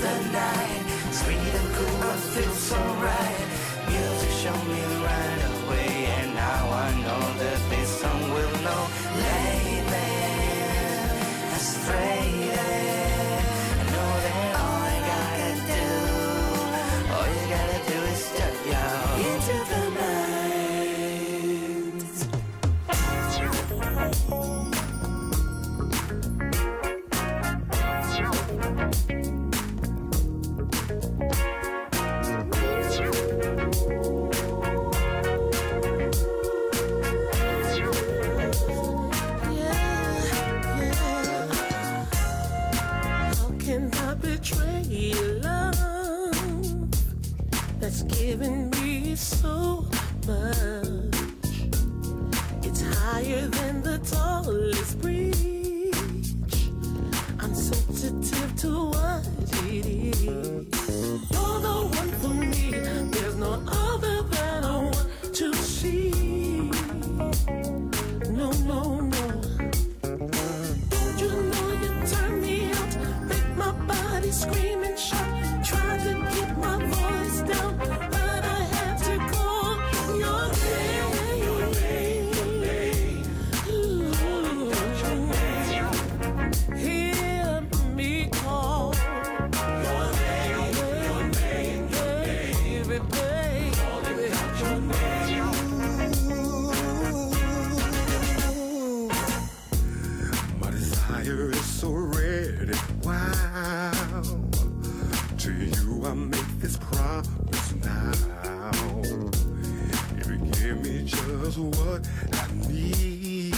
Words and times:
the 0.00 0.14
night. 0.32 0.84
Sweet 1.10 1.36
and 1.38 1.74
cool, 1.74 2.02
I 2.02 2.16
feel 2.32 2.52
so 2.52 2.76
right. 3.02 3.46
Music 3.88 4.30
showed 4.30 4.66
me 4.68 4.80
the 4.80 5.00
right 5.04 5.47
me 110.98 111.04
just 111.04 111.58
what 111.58 112.08
I 112.32 112.48
need, 112.68 113.54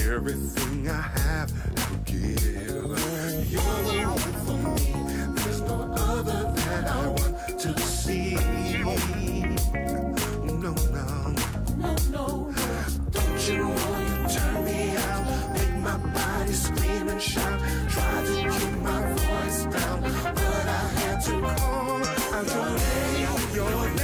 everything 0.00 0.88
I 0.88 1.02
have, 1.02 1.52
I'll 1.78 1.96
give. 2.04 2.42
You're 3.50 3.62
the 3.62 3.98
one 4.04 4.36
for 4.46 4.58
me. 4.74 4.88
There's 5.34 5.60
no 5.60 5.76
other 5.96 6.52
that 6.56 6.84
I 6.86 7.06
want 7.06 7.58
to 7.60 7.80
see. 7.80 8.34
No, 10.44 10.72
no. 10.96 11.34
No, 11.78 11.90
no. 12.10 12.26
Don't 13.10 13.48
you 13.48 13.68
want 13.68 14.30
to 14.30 14.34
turn 14.34 14.64
me 14.64 14.96
out? 14.96 15.22
Make 15.54 15.76
my 15.76 15.96
body 15.96 16.52
scream 16.52 17.08
and 17.08 17.22
shout. 17.22 17.60
Try 17.90 18.24
to 18.24 18.34
keep 18.58 18.76
my 18.80 19.00
voice 19.12 19.60
down, 19.64 20.00
but 20.02 20.66
I 20.66 20.84
had 21.00 21.18
to 21.26 21.34
call 21.40 22.04
out 22.04 22.46
your 22.54 22.68
name, 22.78 23.54
your 23.54 23.90
name, 23.90 24.01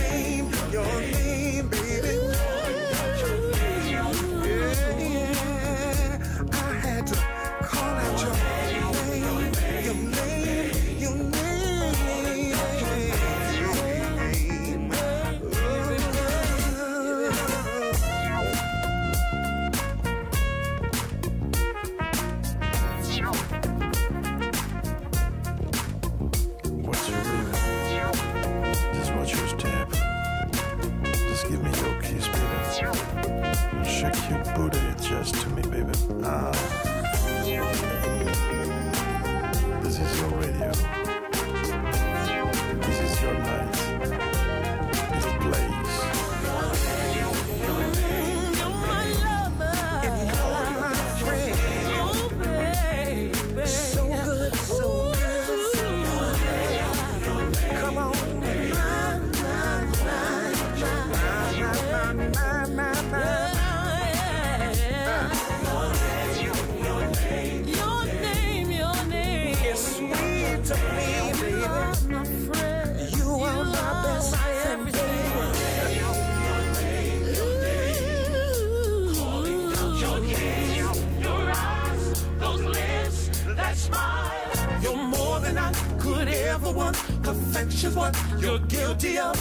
want. 86.78 86.96
Perfection's 87.22 87.96
what 87.96 88.14
you're 88.38 88.60
guilty 88.60 89.18
of. 89.18 89.36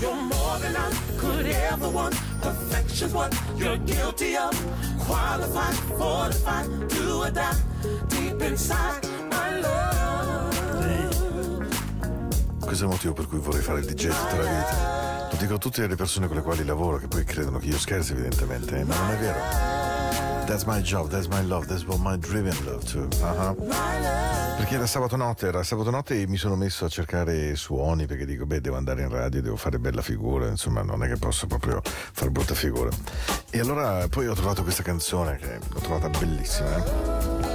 You're 0.00 0.22
more 0.34 0.56
than 0.62 0.74
I 0.76 0.88
could 1.20 1.46
ever 1.70 1.88
want. 1.88 2.14
Perfection's 2.42 3.12
what 3.12 3.30
you're 3.56 3.78
guilty 3.78 4.36
of. 4.36 4.54
Qualified, 5.06 5.76
fortified, 5.98 6.66
do 6.88 7.22
or 7.24 7.30
die. 7.30 7.56
Deep 8.08 8.42
inside, 8.42 9.00
my 9.30 9.60
love. 9.60 9.86
Questo 12.60 12.84
è 12.84 12.86
il 12.86 12.92
motivo 12.92 13.12
per 13.12 13.26
cui 13.28 13.38
vorrei 13.38 13.62
fare 13.62 13.78
il 13.78 13.86
DJ 13.86 14.08
tutta 14.08 14.36
la 14.36 14.42
vita. 14.42 15.05
Lo 15.36 15.42
dico 15.42 15.54
a 15.56 15.58
tutte 15.58 15.86
le 15.86 15.96
persone 15.96 16.28
con 16.28 16.36
le 16.36 16.42
quali 16.42 16.64
lavoro 16.64 16.96
che 16.96 17.08
poi 17.08 17.22
credono 17.22 17.58
che 17.58 17.66
io 17.66 17.76
scherzi 17.76 18.12
evidentemente, 18.12 18.82
ma 18.84 18.96
non 18.96 19.10
è 19.10 19.18
vero. 19.18 19.38
That's 20.46 20.64
my 20.64 20.80
job, 20.80 21.10
that's 21.10 21.26
my 21.26 21.46
love, 21.46 21.66
that's 21.66 21.84
what 21.84 21.98
my 22.00 22.16
driven 22.16 22.56
love 22.64 22.82
too. 22.84 23.06
Uh-huh. 23.20 23.54
Perché 24.56 24.76
era 24.76 24.86
sabato 24.86 25.14
notte, 25.16 25.48
era 25.48 25.62
sabato 25.62 25.90
notte 25.90 26.18
e 26.18 26.26
mi 26.26 26.38
sono 26.38 26.56
messo 26.56 26.86
a 26.86 26.88
cercare 26.88 27.54
suoni 27.54 28.06
perché 28.06 28.24
dico, 28.24 28.46
beh, 28.46 28.62
devo 28.62 28.76
andare 28.76 29.02
in 29.02 29.10
radio, 29.10 29.42
devo 29.42 29.56
fare 29.56 29.78
bella 29.78 30.00
figura, 30.00 30.48
insomma, 30.48 30.80
non 30.80 31.04
è 31.04 31.06
che 31.06 31.18
posso 31.18 31.46
proprio 31.46 31.82
fare 31.84 32.30
brutta 32.30 32.54
figura. 32.54 32.88
E 33.50 33.60
allora 33.60 34.08
poi 34.08 34.28
ho 34.28 34.34
trovato 34.34 34.62
questa 34.62 34.82
canzone 34.82 35.36
che 35.36 35.58
l'ho 35.68 35.80
trovata 35.80 36.08
bellissima. 36.08 36.76
eh. 36.76 37.45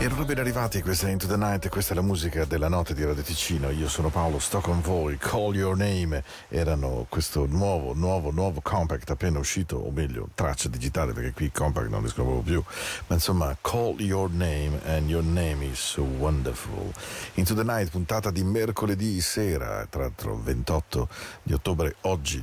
Erano 0.00 0.24
ben 0.24 0.38
arrivati, 0.38 0.80
questa 0.80 1.08
è 1.08 1.10
Into 1.10 1.26
the 1.26 1.36
Night, 1.36 1.68
questa 1.68 1.92
è 1.92 1.94
la 1.94 2.00
musica 2.00 2.46
della 2.46 2.68
notte 2.68 2.94
di 2.94 3.04
Radio 3.04 3.22
Ticino. 3.22 3.68
Io 3.68 3.86
sono 3.86 4.08
Paolo, 4.08 4.38
sto 4.38 4.60
con 4.60 4.80
voi, 4.80 5.18
Call 5.18 5.54
Your 5.54 5.76
Name. 5.76 6.24
Erano 6.48 7.04
questo 7.10 7.44
nuovo, 7.44 7.92
nuovo, 7.92 8.30
nuovo 8.30 8.62
compact 8.62 9.10
appena 9.10 9.38
uscito, 9.38 9.76
o 9.76 9.90
meglio, 9.90 10.30
traccia 10.34 10.70
digitale, 10.70 11.12
perché 11.12 11.32
qui 11.32 11.50
compact 11.52 11.90
non 11.90 12.02
li 12.02 12.08
scoprovo 12.08 12.40
più. 12.40 12.64
Ma 13.08 13.14
insomma, 13.14 13.54
Call 13.60 14.00
Your 14.00 14.30
Name 14.30 14.80
and 14.86 15.10
Your 15.10 15.22
Name 15.22 15.66
is 15.66 15.78
so 15.78 16.02
wonderful. 16.02 16.90
Into 17.34 17.52
the 17.52 17.62
Night, 17.62 17.90
puntata 17.90 18.30
di 18.30 18.42
mercoledì 18.42 19.20
sera, 19.20 19.86
tra 19.90 20.00
l'altro 20.00 20.40
28 20.42 21.08
di 21.42 21.52
ottobre, 21.52 21.96
oggi. 22.00 22.42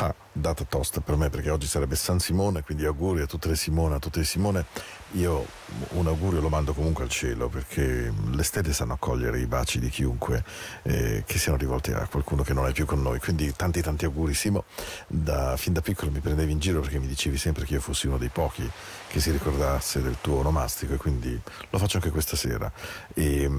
Ah, 0.00 0.14
data 0.32 0.64
tosta 0.64 1.02
per 1.02 1.16
me 1.16 1.28
perché 1.28 1.50
oggi 1.50 1.66
sarebbe 1.66 1.96
San 1.96 2.18
Simone, 2.18 2.62
quindi 2.62 2.86
auguri 2.86 3.20
a 3.20 3.26
tutte 3.26 3.48
le 3.48 3.56
Simone, 3.56 3.96
a 3.96 3.98
tutte 3.98 4.20
le 4.20 4.24
Simone. 4.24 4.64
Io 5.12 5.46
un 5.90 6.06
augurio 6.06 6.40
lo 6.40 6.48
mando 6.48 6.72
comunque 6.72 7.04
al 7.04 7.10
cielo 7.10 7.48
perché 7.48 8.10
le 8.30 8.42
stelle 8.42 8.72
sanno 8.72 8.94
accogliere 8.94 9.38
i 9.38 9.46
baci 9.46 9.78
di 9.78 9.90
chiunque 9.90 10.42
eh, 10.84 11.24
che 11.26 11.38
siano 11.38 11.58
rivolti 11.58 11.92
a 11.92 12.08
qualcuno 12.10 12.42
che 12.42 12.54
non 12.54 12.66
è 12.66 12.72
più 12.72 12.86
con 12.86 13.02
noi. 13.02 13.20
Quindi 13.20 13.52
tanti 13.54 13.82
tanti 13.82 14.06
auguri 14.06 14.32
Simo. 14.32 14.64
Da, 15.06 15.58
fin 15.58 15.74
da 15.74 15.82
piccolo 15.82 16.10
mi 16.10 16.20
prendevi 16.20 16.52
in 16.52 16.58
giro 16.58 16.80
perché 16.80 16.98
mi 16.98 17.06
dicevi 17.06 17.36
sempre 17.36 17.66
che 17.66 17.74
io 17.74 17.80
fossi 17.80 18.06
uno 18.06 18.16
dei 18.16 18.30
pochi 18.30 18.68
che 19.08 19.20
si 19.20 19.30
ricordasse 19.30 20.00
del 20.00 20.16
tuo 20.22 20.36
onomastico 20.36 20.94
e 20.94 20.96
quindi 20.96 21.38
lo 21.68 21.78
faccio 21.78 21.98
anche 21.98 22.10
questa 22.10 22.34
sera. 22.34 22.72
E, 23.12 23.50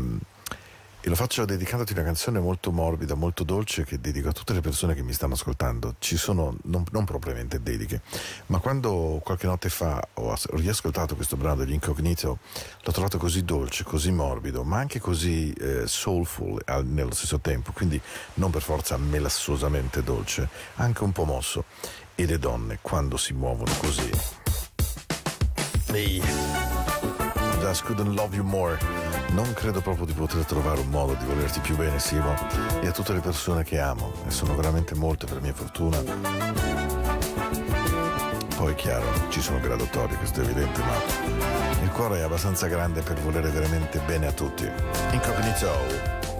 e 1.05 1.09
lo 1.09 1.15
faccio 1.15 1.44
dedicandoti 1.44 1.91
una 1.91 2.03
canzone 2.03 2.39
molto 2.39 2.71
morbida, 2.71 3.13
molto 3.13 3.44
dolce 3.44 3.83
che 3.83 4.00
dedico 4.00 4.29
a 4.29 4.31
tutte 4.31 4.53
le 4.53 4.61
persone 4.61 4.95
che 4.95 5.03
mi 5.03 5.11
stanno 5.11 5.33
ascoltando. 5.33 5.95
Ci 6.00 6.15
sono 6.15 6.55
non, 6.63 6.85
non 6.91 7.03
propriamente 7.03 7.61
dediche, 7.61 8.00
ma 8.45 8.59
quando 8.59 9.19
qualche 9.21 9.45
notte 9.45 9.67
fa 9.67 10.01
ho 10.13 10.33
riascoltato 10.51 11.17
questo 11.17 11.35
brano 11.35 11.57
degli 11.57 11.73
Incognito, 11.73 12.38
l'ho 12.81 12.91
trovato 12.94 13.17
così 13.17 13.44
dolce, 13.44 13.83
così 13.83 14.13
morbido, 14.13 14.63
ma 14.63 14.77
anche 14.77 15.01
così 15.01 15.51
eh, 15.51 15.88
soulful 15.88 16.61
al, 16.67 16.85
nello 16.85 17.13
stesso 17.13 17.41
tempo, 17.41 17.73
quindi 17.73 17.99
non 18.35 18.49
per 18.49 18.61
forza 18.61 18.95
melassosamente 18.95 20.03
dolce, 20.03 20.47
anche 20.75 21.03
un 21.03 21.11
po' 21.11 21.25
mosso. 21.25 21.65
E 22.15 22.25
le 22.25 22.39
donne 22.39 22.79
quando 22.81 23.17
si 23.17 23.33
muovono 23.33 23.73
così. 23.79 24.09
Ehi. 25.91 26.21
Just 27.59 27.83
couldn't 27.83 28.15
love 28.15 28.33
you 28.33 28.45
more. 28.45 29.02
Non 29.29 29.53
credo 29.53 29.81
proprio 29.81 30.05
di 30.05 30.13
poter 30.13 30.45
trovare 30.45 30.79
un 30.81 30.89
modo 30.89 31.13
di 31.13 31.25
volerti 31.25 31.59
più 31.59 31.75
bene, 31.75 31.99
Simo, 31.99 32.35
e 32.81 32.87
a 32.87 32.91
tutte 32.91 33.13
le 33.13 33.19
persone 33.19 33.63
che 33.63 33.79
amo, 33.79 34.11
e 34.27 34.31
sono 34.31 34.55
veramente 34.55 34.93
molte 34.95 35.25
per 35.25 35.41
mia 35.41 35.53
fortuna. 35.53 35.97
Poi, 38.55 38.75
chiaro, 38.75 39.05
ci 39.29 39.41
sono 39.41 39.59
graduatorie, 39.59 40.17
questo 40.17 40.41
è 40.41 40.43
evidente, 40.43 40.79
ma 40.81 41.81
il 41.81 41.89
cuore 41.89 42.19
è 42.19 42.21
abbastanza 42.21 42.67
grande 42.67 43.01
per 43.01 43.19
volere 43.19 43.49
veramente 43.49 43.99
bene 44.05 44.27
a 44.27 44.31
tutti. 44.31 44.69
Incognito. 45.11 46.32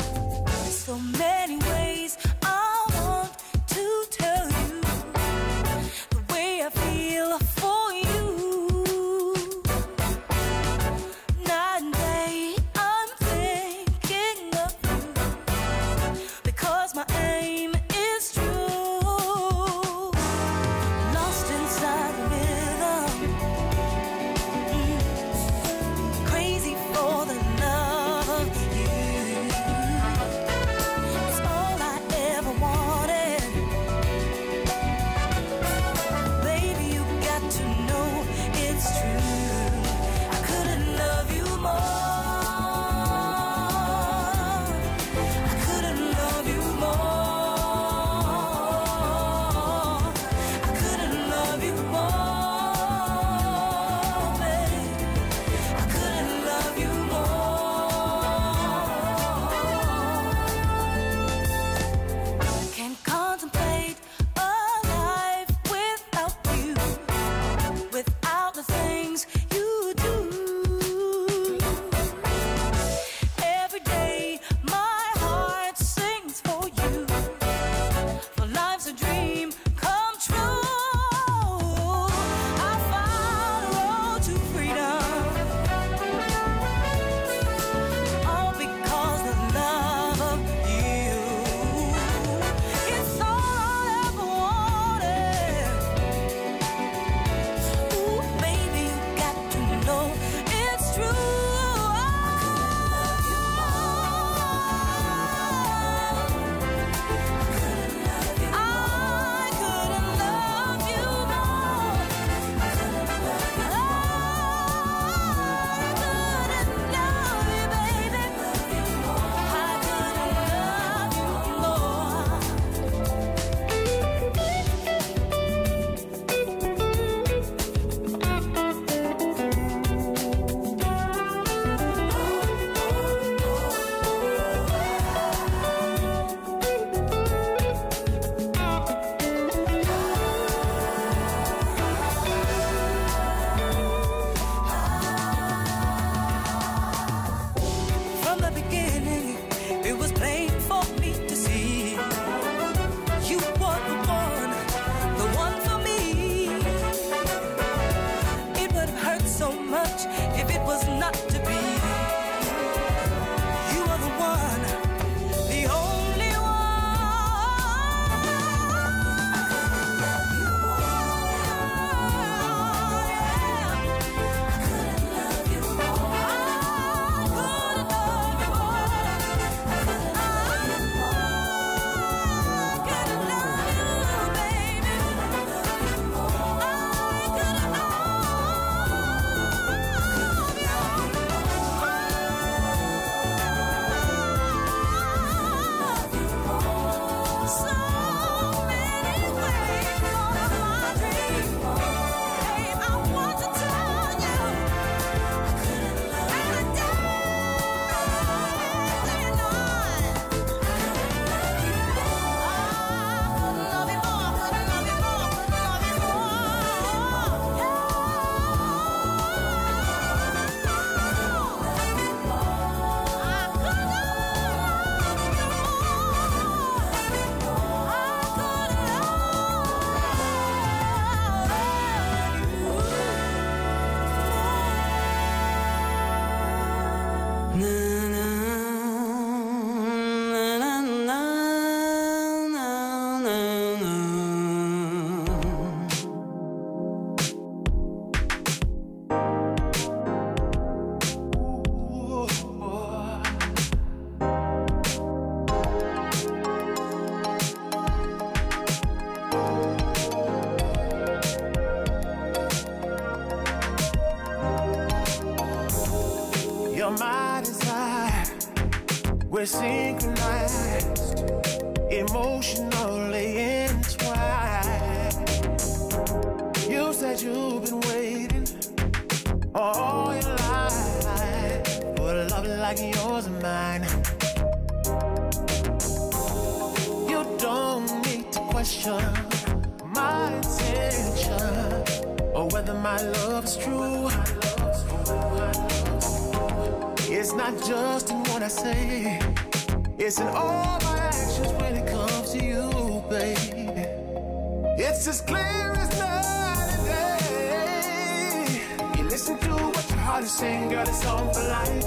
Girl, 311.02 311.30
for 311.34 311.44
life. 311.48 311.86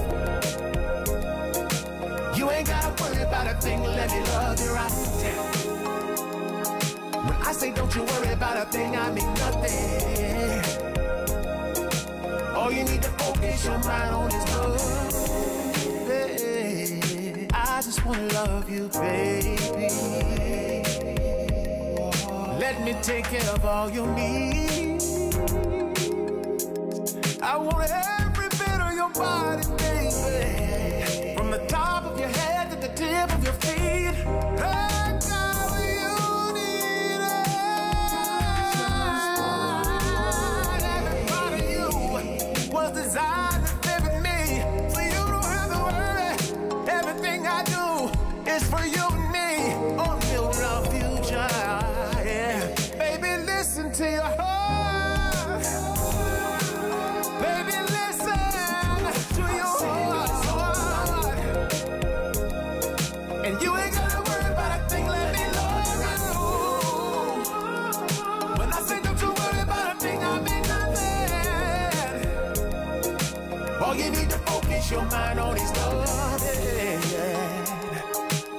You 2.36 2.50
ain't 2.50 2.66
gotta 2.66 3.02
worry 3.02 3.22
about 3.22 3.46
a 3.46 3.54
thing, 3.60 3.82
let 3.82 4.10
me 4.10 4.20
love 4.32 4.60
you 4.60 4.72
right. 4.72 4.90
When 7.26 7.36
I 7.42 7.52
say 7.52 7.72
don't 7.72 7.94
you 7.94 8.02
worry 8.02 8.32
about 8.32 8.56
a 8.56 8.66
thing, 8.70 8.96
I 8.96 9.10
mean 9.12 9.32
nothing. 9.34 10.62
All 12.56 12.72
you 12.72 12.84
need 12.84 13.02
to 13.02 13.10
focus 13.10 13.64
your 13.64 13.78
mind 13.78 14.14
on 14.14 14.28
is 14.28 14.44
love. 14.54 14.80
Hey, 16.06 17.48
I 17.52 17.82
just 17.82 18.04
wanna 18.04 18.26
love 18.32 18.68
you, 18.70 18.88
baby. 18.88 19.56
Let 22.58 22.82
me 22.82 22.94
take 23.02 23.24
care 23.26 23.50
of 23.50 23.64
all 23.64 23.90
your 23.90 24.06
needs. 24.14 25.06
I 27.42 27.56
want 27.56 27.88
your 27.88 28.25
body. 29.18 29.62
From 31.36 31.50
the 31.50 31.64
top 31.68 32.04
of 32.04 32.18
your 32.18 32.28
head 32.28 32.70
to 32.70 32.76
the 32.76 32.88
tip 32.94 33.32
of 33.34 33.44
your 33.44 33.52
feet. 33.54 34.55
Your 74.90 75.04
mind 75.06 75.40
on 75.40 75.56
is 75.56 75.70
love. 75.76 76.40
Yeah. 77.12 77.64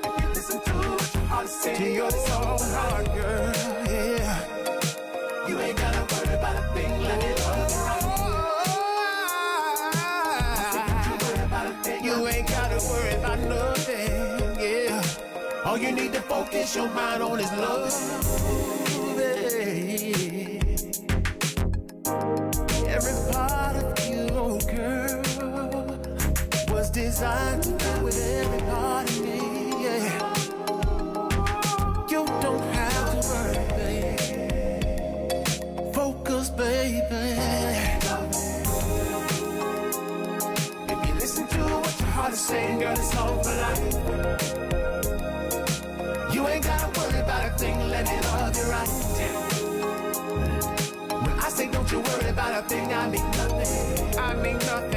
If 0.04 0.22
you 0.22 0.28
listen 0.30 0.60
to 0.62 0.72
what 0.74 1.48
saying, 1.48 1.96
your 1.96 2.12
heart, 2.12 3.06
girl, 3.14 3.54
yeah. 3.88 5.48
You 5.48 5.60
ain't 5.60 5.78
gotta 5.78 6.04
worry 6.14 6.34
about 6.36 6.56
a 6.56 6.62
thing, 6.74 7.02
love 7.04 7.24
you. 12.04 12.10
You 12.10 12.28
ain't 12.28 12.48
gotta 12.48 12.80
worry 12.90 13.14
about 13.16 13.40
nothing, 13.40 14.60
yeah. 14.60 15.04
All 15.66 15.78
you 15.78 15.92
need 15.94 16.14
to 16.14 16.22
focus 16.22 16.76
your 16.76 16.90
mind 16.90 17.24
on 17.24 17.40
is 17.40 17.52
love. 17.54 18.67
Designed 27.18 27.64
to 27.64 27.72
be 27.72 27.92
with 28.04 28.20
every 28.22 28.62
part 28.70 29.10
of 29.10 29.22
me, 29.26 29.40
yeah. 29.84 30.06
You 32.12 32.22
don't 32.44 32.62
have 32.78 33.10
to 33.10 33.18
worry, 33.28 33.64
baby. 33.80 34.18
Focus, 35.94 36.48
baby. 36.52 37.24
If 40.94 41.00
you 41.08 41.14
listen 41.16 41.48
to 41.48 41.60
what 41.82 42.00
your 42.00 42.10
heart 42.10 42.34
is 42.34 42.40
saying, 42.40 42.80
girl, 42.82 42.92
it's 42.92 43.16
all 43.16 43.44
for 43.44 43.56
life. 43.66 43.96
You 46.36 46.42
ain't 46.48 46.64
gotta 46.64 46.88
worry 47.00 47.20
about 47.20 47.46
a 47.48 47.50
thing, 47.58 47.78
let 47.90 48.06
me 48.06 48.18
love 48.30 48.56
you 48.58 48.66
right. 48.74 48.92
When 51.24 51.36
I 51.40 51.50
say 51.50 51.66
don't 51.72 51.92
you 51.92 52.00
worry 52.02 52.30
about 52.30 52.54
a 52.60 52.62
thing, 52.70 52.94
I 52.94 53.10
mean 53.10 53.28
nothing. 53.32 54.20
I 54.20 54.36
mean 54.36 54.60
nothing, 54.60 54.97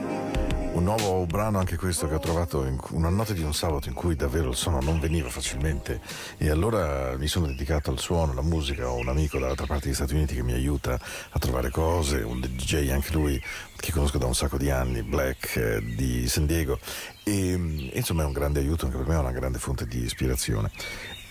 Un 0.81 0.87
nuovo 0.97 1.27
brano 1.27 1.59
anche 1.59 1.77
questo 1.77 2.07
che 2.07 2.15
ho 2.15 2.19
trovato 2.19 2.65
in 2.65 2.75
una 2.89 3.09
notte 3.09 3.35
di 3.35 3.43
un 3.43 3.53
sabato 3.53 3.87
in 3.87 3.93
cui 3.93 4.15
davvero 4.15 4.49
il 4.49 4.55
suono 4.55 4.79
non 4.81 4.99
veniva 4.99 5.29
facilmente. 5.29 6.01
E 6.37 6.49
allora 6.49 7.15
mi 7.17 7.27
sono 7.27 7.45
dedicato 7.45 7.91
al 7.91 7.99
suono, 7.99 8.31
alla 8.31 8.41
musica, 8.41 8.89
ho 8.89 8.95
un 8.95 9.07
amico 9.07 9.37
dall'altra 9.37 9.67
parte 9.67 9.85
degli 9.85 9.93
Stati 9.93 10.15
Uniti 10.15 10.33
che 10.33 10.41
mi 10.41 10.53
aiuta 10.53 10.99
a 11.29 11.37
trovare 11.37 11.69
cose, 11.69 12.23
un 12.23 12.39
DJ 12.39 12.89
anche 12.89 13.13
lui 13.13 13.39
che 13.75 13.91
conosco 13.91 14.17
da 14.17 14.25
un 14.25 14.33
sacco 14.33 14.57
di 14.57 14.71
anni, 14.71 15.03
Black 15.03 15.55
eh, 15.55 15.83
di 15.83 16.27
San 16.27 16.47
Diego. 16.47 16.79
E 17.25 17.55
mm, 17.55 17.89
insomma 17.93 18.23
è 18.23 18.25
un 18.25 18.33
grande 18.33 18.59
aiuto 18.59 18.85
anche 18.85 18.97
per 18.97 19.05
me, 19.05 19.13
è 19.13 19.19
una 19.19 19.31
grande 19.31 19.59
fonte 19.59 19.85
di 19.85 19.99
ispirazione. 19.99 20.71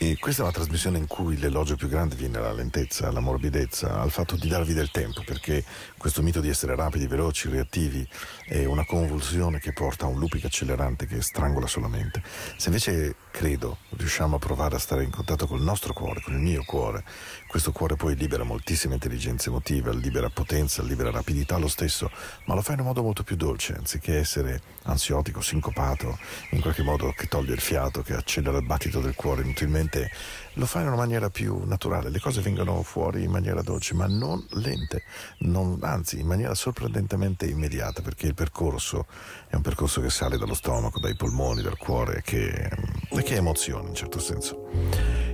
E 0.02 0.16
questa 0.18 0.40
è 0.40 0.44
una 0.44 0.54
trasmissione 0.54 0.96
in 0.96 1.06
cui 1.06 1.36
l'elogio 1.36 1.76
più 1.76 1.86
grande 1.86 2.14
viene 2.14 2.38
alla 2.38 2.54
lentezza, 2.54 3.08
alla 3.08 3.20
morbidezza, 3.20 4.00
al 4.00 4.10
fatto 4.10 4.34
di 4.34 4.48
darvi 4.48 4.72
del 4.72 4.90
tempo, 4.90 5.22
perché 5.26 5.62
questo 5.98 6.22
mito 6.22 6.40
di 6.40 6.48
essere 6.48 6.74
rapidi, 6.74 7.06
veloci, 7.06 7.50
reattivi 7.50 8.08
è 8.46 8.64
una 8.64 8.86
convulsione 8.86 9.58
che 9.58 9.74
porta 9.74 10.06
a 10.06 10.08
un 10.08 10.18
looping 10.18 10.42
accelerante 10.42 11.04
che 11.04 11.20
strangola 11.20 11.66
solamente. 11.66 12.22
Se 12.56 12.68
invece, 12.68 13.14
credo, 13.30 13.76
riusciamo 13.90 14.36
a 14.36 14.38
provare 14.38 14.76
a 14.76 14.78
stare 14.78 15.04
in 15.04 15.10
contatto 15.10 15.46
col 15.46 15.60
nostro 15.60 15.92
cuore, 15.92 16.22
con 16.22 16.32
il 16.32 16.40
mio 16.40 16.64
cuore, 16.64 17.04
questo 17.50 17.72
cuore 17.72 17.96
poi 17.96 18.14
libera 18.14 18.44
moltissime 18.44 18.94
intelligenze 18.94 19.48
emotive, 19.48 19.92
libera 19.92 20.30
potenza, 20.30 20.84
libera 20.84 21.10
rapidità 21.10 21.58
lo 21.58 21.66
stesso, 21.66 22.08
ma 22.44 22.54
lo 22.54 22.62
fa 22.62 22.74
in 22.74 22.78
un 22.78 22.86
modo 22.86 23.02
molto 23.02 23.24
più 23.24 23.34
dolce, 23.34 23.74
anziché 23.74 24.18
essere 24.18 24.62
ansiotico, 24.84 25.40
sincopato, 25.40 26.16
in 26.50 26.60
qualche 26.60 26.84
modo 26.84 27.10
che 27.10 27.26
toglie 27.26 27.54
il 27.54 27.60
fiato, 27.60 28.02
che 28.02 28.14
accelera 28.14 28.58
il 28.58 28.64
battito 28.64 29.00
del 29.00 29.16
cuore 29.16 29.42
inutilmente 29.42 30.12
lo 30.54 30.66
fa 30.66 30.80
in 30.80 30.88
una 30.88 30.96
maniera 30.96 31.30
più 31.30 31.62
naturale, 31.64 32.10
le 32.10 32.18
cose 32.18 32.40
vengono 32.40 32.82
fuori 32.82 33.22
in 33.22 33.30
maniera 33.30 33.62
dolce, 33.62 33.94
ma 33.94 34.06
non 34.06 34.44
lente, 34.50 35.04
non- 35.40 35.78
anzi 35.82 36.18
in 36.18 36.26
maniera 36.26 36.54
sorprendentemente 36.54 37.46
immediata, 37.46 38.02
perché 38.02 38.26
il 38.26 38.34
percorso 38.34 39.06
è 39.48 39.54
un 39.54 39.62
percorso 39.62 40.00
che 40.00 40.10
sale 40.10 40.38
dallo 40.38 40.54
stomaco, 40.54 40.98
dai 40.98 41.14
polmoni, 41.14 41.62
dal 41.62 41.76
cuore, 41.76 42.22
che, 42.24 42.68
e 43.10 43.22
che 43.22 43.36
emoziona 43.36 43.88
in 43.88 43.94
certo 43.94 44.18
senso. 44.18 44.68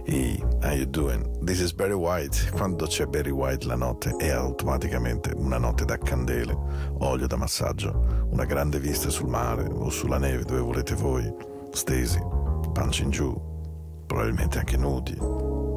Hey, 0.05 0.39
how 0.63 0.73
you 0.73 0.85
doing? 0.85 1.43
This 1.45 1.61
is 1.61 1.73
Barry 1.73 1.95
White. 1.95 2.51
Quando 2.53 2.87
c'è 2.87 3.07
Barry 3.07 3.31
White 3.31 3.67
la 3.67 3.75
notte 3.75 4.15
è 4.17 4.31
automaticamente 4.31 5.33
una 5.35 5.59
notte 5.59 5.85
da 5.85 5.99
candele, 5.99 6.57
olio 6.99 7.27
da 7.27 7.37
massaggio, 7.37 8.29
una 8.31 8.45
grande 8.45 8.79
vista 8.79 9.09
sul 9.09 9.29
mare 9.29 9.65
o 9.65 9.89
sulla 9.91 10.19
neve 10.19 10.45
dove 10.45 10.61
volete 10.61 10.95
voi, 10.95 11.33
stesi, 11.73 12.21
pancia 12.73 13.03
in 13.03 13.11
giù, 13.11 13.55
probabilmente 14.07 14.59
anche 14.59 14.77
nudi 14.77 15.17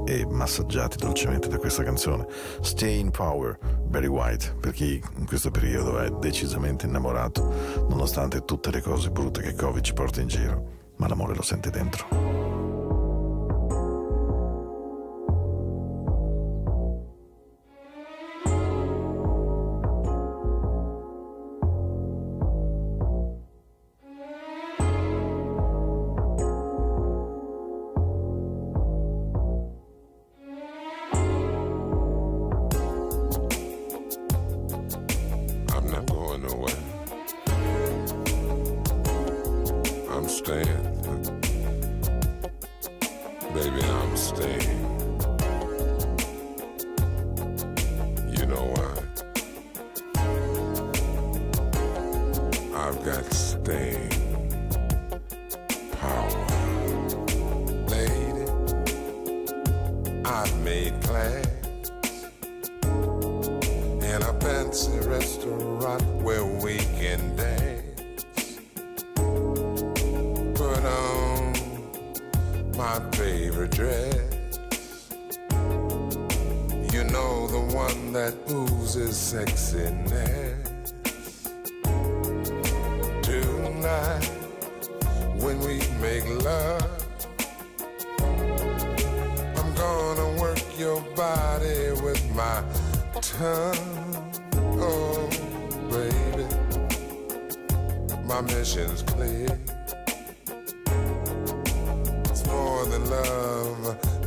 e 0.05 0.25
massaggiati 0.25 0.97
dolcemente 0.97 1.49
da 1.49 1.57
questa 1.57 1.83
canzone. 1.83 2.25
Stay 2.61 2.99
in 2.99 3.11
Power, 3.11 3.57
Barry 3.85 4.07
White, 4.07 4.55
per 4.59 4.71
chi 4.71 5.01
in 5.17 5.25
questo 5.25 5.51
periodo 5.51 5.99
è 5.99 6.09
decisamente 6.09 6.85
innamorato, 6.85 7.87
nonostante 7.89 8.45
tutte 8.45 8.71
le 8.71 8.81
cose 8.81 9.09
brutte 9.09 9.41
che 9.41 9.53
Covid 9.53 9.83
ci 9.83 9.93
porta 9.93 10.21
in 10.21 10.27
giro. 10.27 10.77
ma 10.99 11.07
l'amore 11.07 11.33
lo 11.33 11.41
senti 11.41 11.69
dentro. 11.69 12.28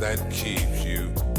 That 0.03 0.19
keeps 0.29 0.83
you 0.83 1.32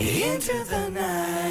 Into 0.00 0.64
the 0.70 0.90
night. 0.90 1.48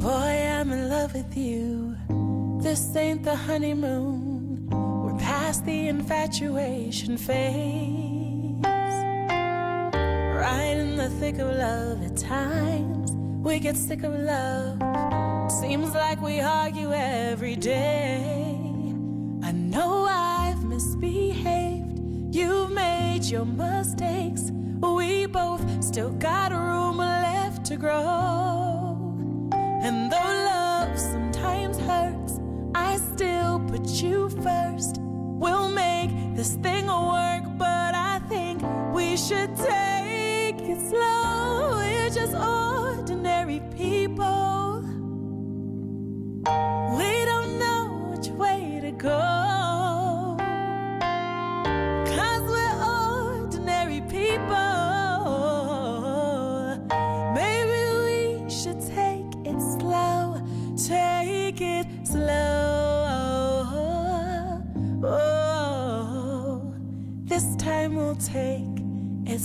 Boy, 0.00 0.10
I'm 0.10 0.72
in 0.72 0.88
love 0.88 1.14
with 1.14 1.36
you. 1.36 1.96
This 2.60 2.96
ain't 2.96 3.22
the 3.22 3.36
honeymoon. 3.36 4.66
We're 4.68 5.16
past 5.18 5.64
the 5.64 5.86
infatuation 5.86 7.16
phase. 7.16 7.79
Get 13.60 13.76
sick 13.76 14.04
of 14.04 14.14
love. 14.14 14.80
Seems 15.52 15.94
like 15.94 16.22
we 16.22 16.40
argue 16.40 16.92
every 16.94 17.56
day. 17.56 18.56
I 19.42 19.52
know 19.52 20.06
I've 20.08 20.64
misbehaved. 20.64 22.34
You've 22.34 22.70
made 22.70 23.24
your 23.24 23.44
mistakes. 23.44 24.50
We 24.80 25.26
both 25.26 25.84
still 25.84 26.10
got 26.12 26.52
a 26.52 26.56
room 26.56 26.96
left 26.98 27.66
to 27.66 27.76
grow. 27.76 28.96
And 29.52 30.10
though 30.10 30.34
love 30.52 30.98
sometimes 30.98 31.78
hurts, 31.80 32.40
I 32.74 32.96
still 33.12 33.60
put 33.68 33.86
you 34.02 34.30
first. 34.42 34.96
We'll 35.02 35.68
make 35.68 36.10
this 36.34 36.54
thing 36.54 36.86
work, 36.86 37.19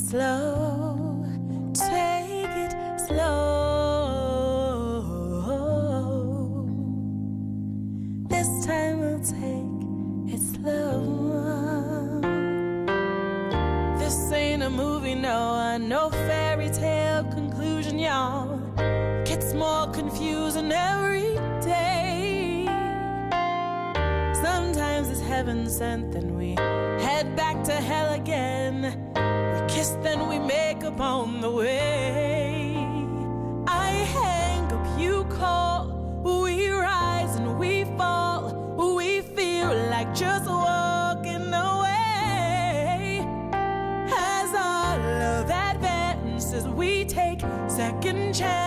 slow. 0.10 1.26
Take 1.74 2.56
it 2.64 2.74
slow. 3.08 3.42
This 8.30 8.66
time 8.66 9.00
we'll 9.00 9.20
take 9.20 9.82
it 10.34 10.42
slow. 10.54 12.22
This 13.98 14.32
ain't 14.32 14.62
a 14.62 14.70
movie, 14.70 15.16
no, 15.16 15.78
no 15.78 16.12
fairy 16.12 16.70
tale 16.70 17.24
conclusion, 17.24 17.98
y'all. 17.98 18.60
Gets 19.26 19.56
more 19.56 19.88
confusing 19.88 20.72
every 20.72 21.34
day. 21.62 22.68
Sometimes 24.44 25.10
it's 25.10 25.22
heaven 25.22 25.68
sent, 25.68 26.12
then 26.12 26.38
we 26.38 26.54
head 27.02 27.36
back 27.36 27.64
to 27.64 27.72
hell 27.72 28.14
again. 28.14 29.15
Kiss, 29.68 29.98
then 30.02 30.28
we 30.30 30.40
make 30.40 30.84
up 30.84 31.00
on 31.00 31.42
the 31.42 31.50
way. 31.50 32.76
I 33.68 33.90
hang 33.90 34.72
up, 34.72 35.00
you 35.00 35.26
call. 35.26 35.88
We 36.24 36.70
rise 36.70 37.36
and 37.36 37.58
we 37.60 37.84
fall. 37.98 38.54
We 38.96 39.22
feel 39.22 39.74
like 39.90 40.14
just 40.14 40.46
walking 40.48 41.54
away. 41.54 43.26
As 44.08 44.54
our 44.54 44.98
love 45.20 45.50
advances, 45.50 46.68
we 46.68 47.06
take 47.06 47.42
second 47.68 48.34
chances, 48.34 48.65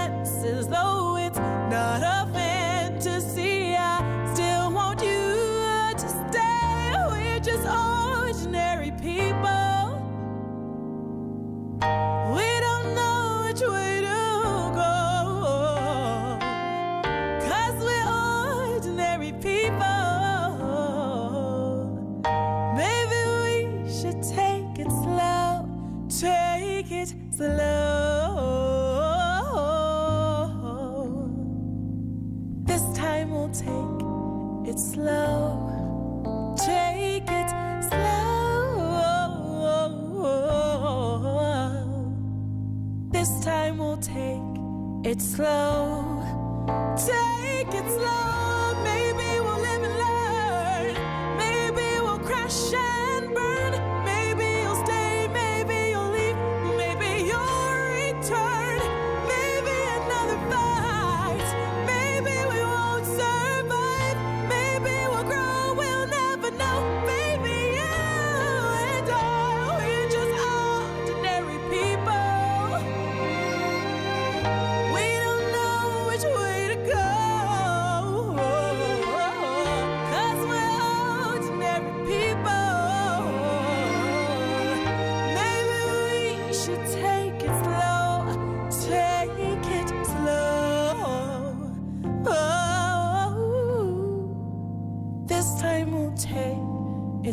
slow. 45.39 45.98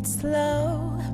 Slow. 0.05 1.04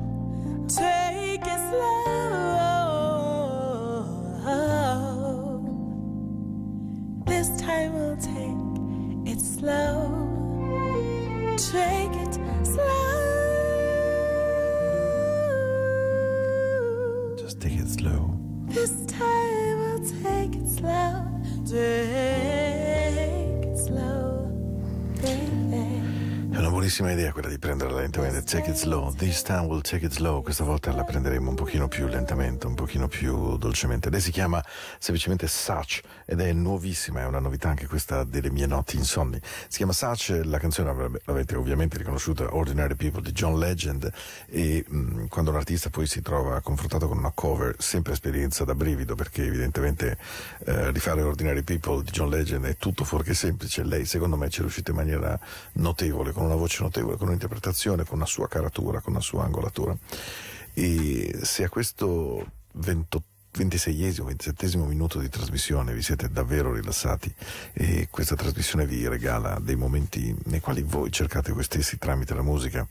Buonissima 26.92 27.18
idea 27.18 27.32
quella 27.32 27.48
di 27.48 27.58
prenderla 27.58 28.00
lentamente. 28.00 28.42
Take 28.42 28.68
it 28.68 28.76
slow. 28.76 29.14
This 29.14 29.40
time 29.40 29.62
we'll 29.62 29.80
take 29.80 30.04
it 30.04 30.12
slow. 30.12 30.42
Questa 30.42 30.62
volta 30.62 30.92
la 30.92 31.04
prenderemo 31.04 31.48
un 31.48 31.54
pochino 31.54 31.88
più 31.88 32.06
lentamente, 32.06 32.66
un 32.66 32.74
pochino 32.74 33.08
più 33.08 33.56
dolcemente. 33.56 34.10
Lei 34.10 34.20
si 34.20 34.30
chiama 34.30 34.62
semplicemente 34.98 35.46
Such 35.46 36.02
ed 36.26 36.40
è 36.40 36.52
nuovissima, 36.52 37.20
è 37.22 37.24
una 37.24 37.38
novità 37.38 37.70
anche 37.70 37.86
questa 37.86 38.24
delle 38.24 38.50
mie 38.50 38.66
notti 38.66 38.96
insonni. 38.96 39.40
Si 39.68 39.78
chiama 39.78 39.94
Such, 39.94 40.42
la 40.44 40.58
canzone 40.58 41.20
l'avete 41.24 41.56
ovviamente 41.56 41.96
riconosciuta, 41.96 42.54
Ordinary 42.54 42.94
People 42.94 43.22
di 43.22 43.32
John 43.32 43.58
Legend 43.58 44.12
e 44.50 44.84
mh, 44.86 45.28
quando 45.28 45.50
un 45.50 45.56
artista 45.56 45.88
poi 45.88 46.06
si 46.06 46.20
trova 46.20 46.60
confrontato 46.60 47.08
con 47.08 47.16
una 47.16 47.32
cover, 47.34 47.74
sempre 47.78 48.12
esperienza 48.12 48.64
da 48.64 48.74
brivido 48.74 49.14
perché 49.14 49.46
evidentemente 49.46 50.18
eh, 50.66 50.90
rifare 50.90 51.22
Ordinary 51.22 51.62
People 51.62 52.02
di 52.02 52.10
John 52.10 52.28
Legend 52.28 52.66
è 52.66 52.76
tutto 52.76 53.04
fuorché 53.04 53.32
semplice. 53.32 53.82
Lei 53.82 54.04
secondo 54.04 54.36
me 54.36 54.50
ci 54.50 54.58
è 54.58 54.60
riuscita 54.60 54.90
in 54.90 54.98
maniera 54.98 55.40
notevole, 55.76 56.32
con 56.32 56.44
una 56.44 56.54
voce 56.54 56.80
notevole, 56.82 57.16
con 57.16 57.28
un'interpretazione, 57.28 58.04
con 58.04 58.18
una 58.18 58.26
sua 58.26 58.48
caratura, 58.48 59.00
con 59.00 59.12
una 59.12 59.22
sua 59.22 59.44
angolatura. 59.44 59.96
E 60.74 61.38
se 61.42 61.64
a 61.64 61.68
questo 61.68 62.46
28 62.72 63.30
26esimo, 63.52 64.24
27 64.24 64.78
minuto 64.78 65.18
di 65.18 65.28
trasmissione, 65.28 65.92
vi 65.92 66.00
siete 66.00 66.30
davvero 66.30 66.72
rilassati 66.72 67.32
e 67.74 68.08
questa 68.10 68.34
trasmissione 68.34 68.86
vi 68.86 69.06
regala 69.06 69.58
dei 69.60 69.76
momenti 69.76 70.34
nei 70.44 70.60
quali 70.60 70.82
voi 70.82 71.12
cercate 71.12 71.52
voi 71.52 71.62
stessi 71.62 71.98
tramite 71.98 72.32
la 72.32 72.40
musica. 72.42 72.86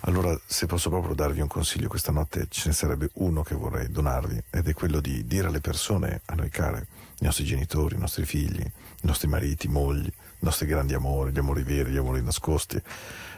Allora, 0.00 0.38
se 0.44 0.66
posso 0.66 0.90
proprio 0.90 1.14
darvi 1.14 1.40
un 1.40 1.48
consiglio, 1.48 1.88
questa 1.88 2.12
notte 2.12 2.46
ce 2.50 2.68
ne 2.68 2.74
sarebbe 2.74 3.08
uno 3.14 3.42
che 3.42 3.54
vorrei 3.54 3.88
donarvi 3.88 4.42
ed 4.50 4.68
è 4.68 4.74
quello 4.74 5.00
di 5.00 5.26
dire 5.26 5.46
alle 5.46 5.60
persone, 5.60 6.20
a 6.26 6.34
noi 6.34 6.50
care, 6.50 6.86
i 7.20 7.24
nostri 7.24 7.44
genitori, 7.44 7.94
i 7.94 7.98
nostri 7.98 8.26
figli, 8.26 8.60
i 8.60 9.06
nostri 9.06 9.28
mariti, 9.28 9.68
mogli, 9.68 10.12
nostri 10.44 10.66
grandi 10.66 10.94
amori, 10.94 11.32
gli 11.32 11.38
amori 11.38 11.62
veri, 11.62 11.90
gli 11.90 11.96
amori 11.96 12.22
nascosti, 12.22 12.80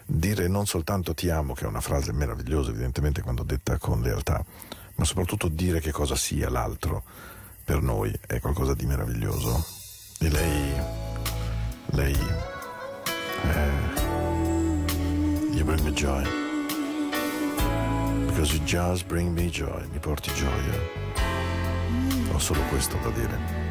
dire 0.05 0.49
non 0.49 0.67
soltanto 0.67 1.15
ti 1.15 1.31
amo, 1.31 1.55
che 1.55 1.65
è 1.65 1.69
una 1.69 1.81
frase 1.81 2.13
meravigliosa 2.13 2.71
evidentemente 2.71 3.23
quando 3.23 3.43
detta 3.43 3.79
con 3.79 4.03
lealtà, 4.03 4.45
ma 4.97 5.05
soprattutto 5.05 5.49
dire 5.49 5.81
che 5.81 5.93
cosa 5.93 6.17
sia 6.17 6.51
l'altro 6.51 7.03
per 7.65 7.83
noi 7.83 8.13
è 8.27 8.39
qualcosa 8.41 8.75
di 8.75 8.87
meraviglioso. 8.87 9.65
E 10.21 10.31
lei, 10.31 10.73
lei, 11.87 12.17
eh, 13.43 13.71
you 15.51 15.65
bring 15.65 15.81
me 15.83 15.93
joy. 15.93 16.25
Because 18.27 18.55
you 18.55 18.63
just 18.65 19.07
bring 19.07 19.37
me 19.37 19.49
joy, 19.51 19.87
mi 19.91 19.99
porti 19.99 20.33
gioia. 20.35 20.79
Ho 22.33 22.39
solo 22.39 22.61
questo 22.69 22.97
da 23.03 23.11
dire. 23.11 23.66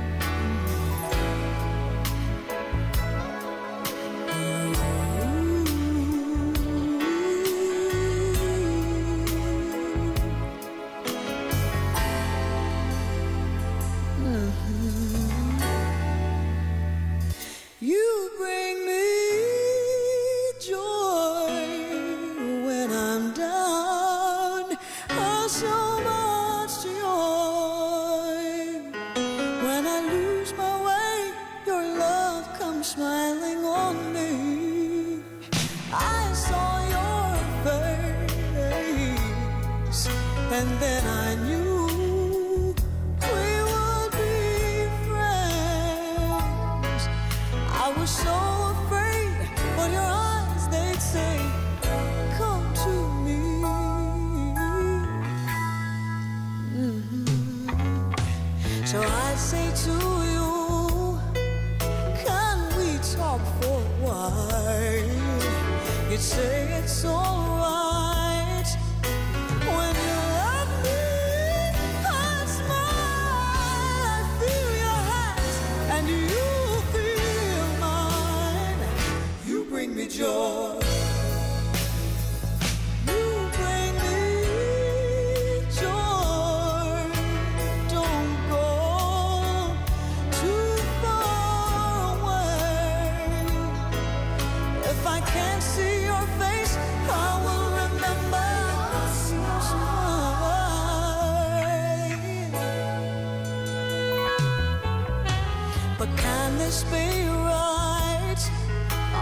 Be 106.91 107.27
right? 107.27 108.35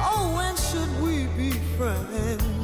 Oh, 0.06 0.34
when 0.36 0.56
should 0.56 1.02
we 1.02 1.28
be 1.38 1.52
friends? 1.78 2.63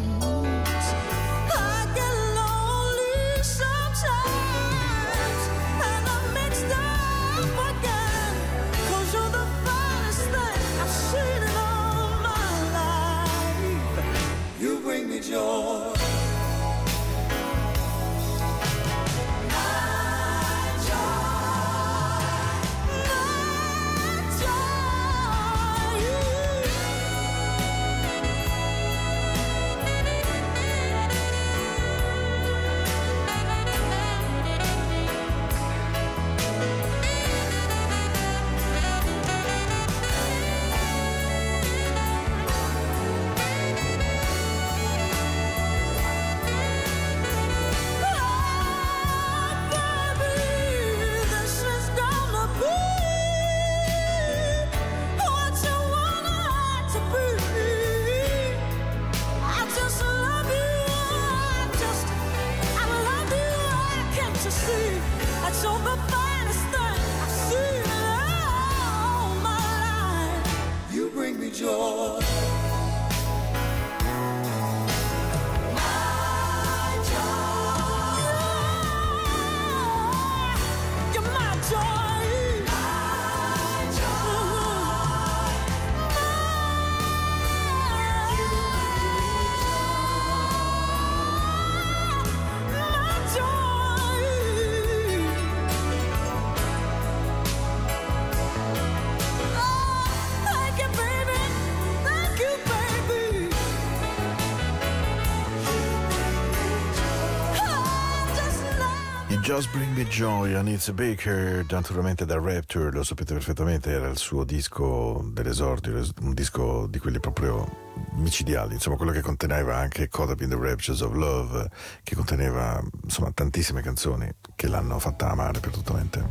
Just 109.59 109.73
Bring 109.73 109.93
Me 109.93 110.07
Joy, 110.07 110.53
Anita 110.53 110.93
Baker, 110.93 111.65
naturalmente 111.69 112.23
da 112.23 112.39
Rapture, 112.39 112.91
lo 112.91 113.03
sapete 113.03 113.33
perfettamente, 113.33 113.91
era 113.91 114.07
il 114.07 114.15
suo 114.15 114.45
disco 114.45 115.21
dell'esordio, 115.33 116.01
un 116.21 116.33
disco 116.33 116.87
di 116.87 116.97
quelli 116.97 117.19
proprio 117.19 117.67
micidiali, 118.13 118.75
insomma 118.75 118.95
quello 118.95 119.11
che 119.11 119.19
conteneva 119.19 119.75
anche 119.75 120.07
Caught 120.07 120.31
Up 120.31 120.39
in 120.39 120.47
the 120.47 120.55
Raptures 120.57 121.01
of 121.01 121.13
Love, 121.13 121.69
che 122.03 122.15
conteneva 122.15 122.81
insomma 123.03 123.31
tantissime 123.33 123.81
canzoni 123.81 124.31
che 124.55 124.69
l'hanno 124.69 124.97
fatta 124.97 125.29
amare 125.29 125.59
perdutamente. 125.59 126.23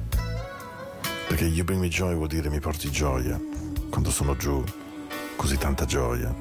Perché 1.29 1.45
You 1.45 1.67
Bring 1.67 1.83
Me 1.83 1.89
Joy 1.89 2.15
vuol 2.15 2.29
dire 2.29 2.49
mi 2.49 2.61
porti 2.61 2.91
gioia, 2.91 3.39
quando 3.91 4.11
sono 4.11 4.37
giù, 4.37 4.65
così 5.37 5.59
tanta 5.59 5.85
gioia, 5.85 6.35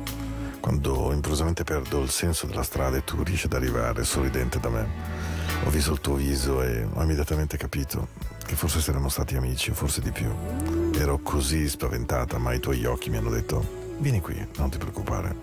quando 0.61 1.11
improvvisamente 1.11 1.65
perdo 1.65 2.01
il 2.01 2.09
senso 2.09 2.47
della 2.47 2.63
strada 2.63 2.95
e 2.95 3.03
tu 3.03 3.21
riesci 3.23 3.47
ad 3.47 3.53
arrivare 3.55 4.05
sorridente 4.05 4.61
da 4.61 4.69
me. 4.69 5.36
Ho 5.63 5.69
visto 5.69 5.91
il 5.91 5.99
tuo 5.99 6.15
viso 6.15 6.61
e 6.61 6.87
ho 6.91 7.01
immediatamente 7.01 7.57
capito 7.57 8.07
che 8.45 8.55
forse 8.55 8.79
saremmo 8.79 9.09
stati 9.09 9.35
amici, 9.35 9.71
forse 9.71 10.01
di 10.01 10.11
più. 10.11 10.29
Ero 10.95 11.19
così 11.19 11.67
spaventata, 11.67 12.37
ma 12.37 12.53
i 12.53 12.59
tuoi 12.59 12.85
occhi 12.85 13.09
mi 13.09 13.17
hanno 13.17 13.29
detto: 13.29 13.95
Vieni 13.97 14.21
qui, 14.21 14.47
non 14.57 14.69
ti 14.69 14.77
preoccupare. 14.77 15.35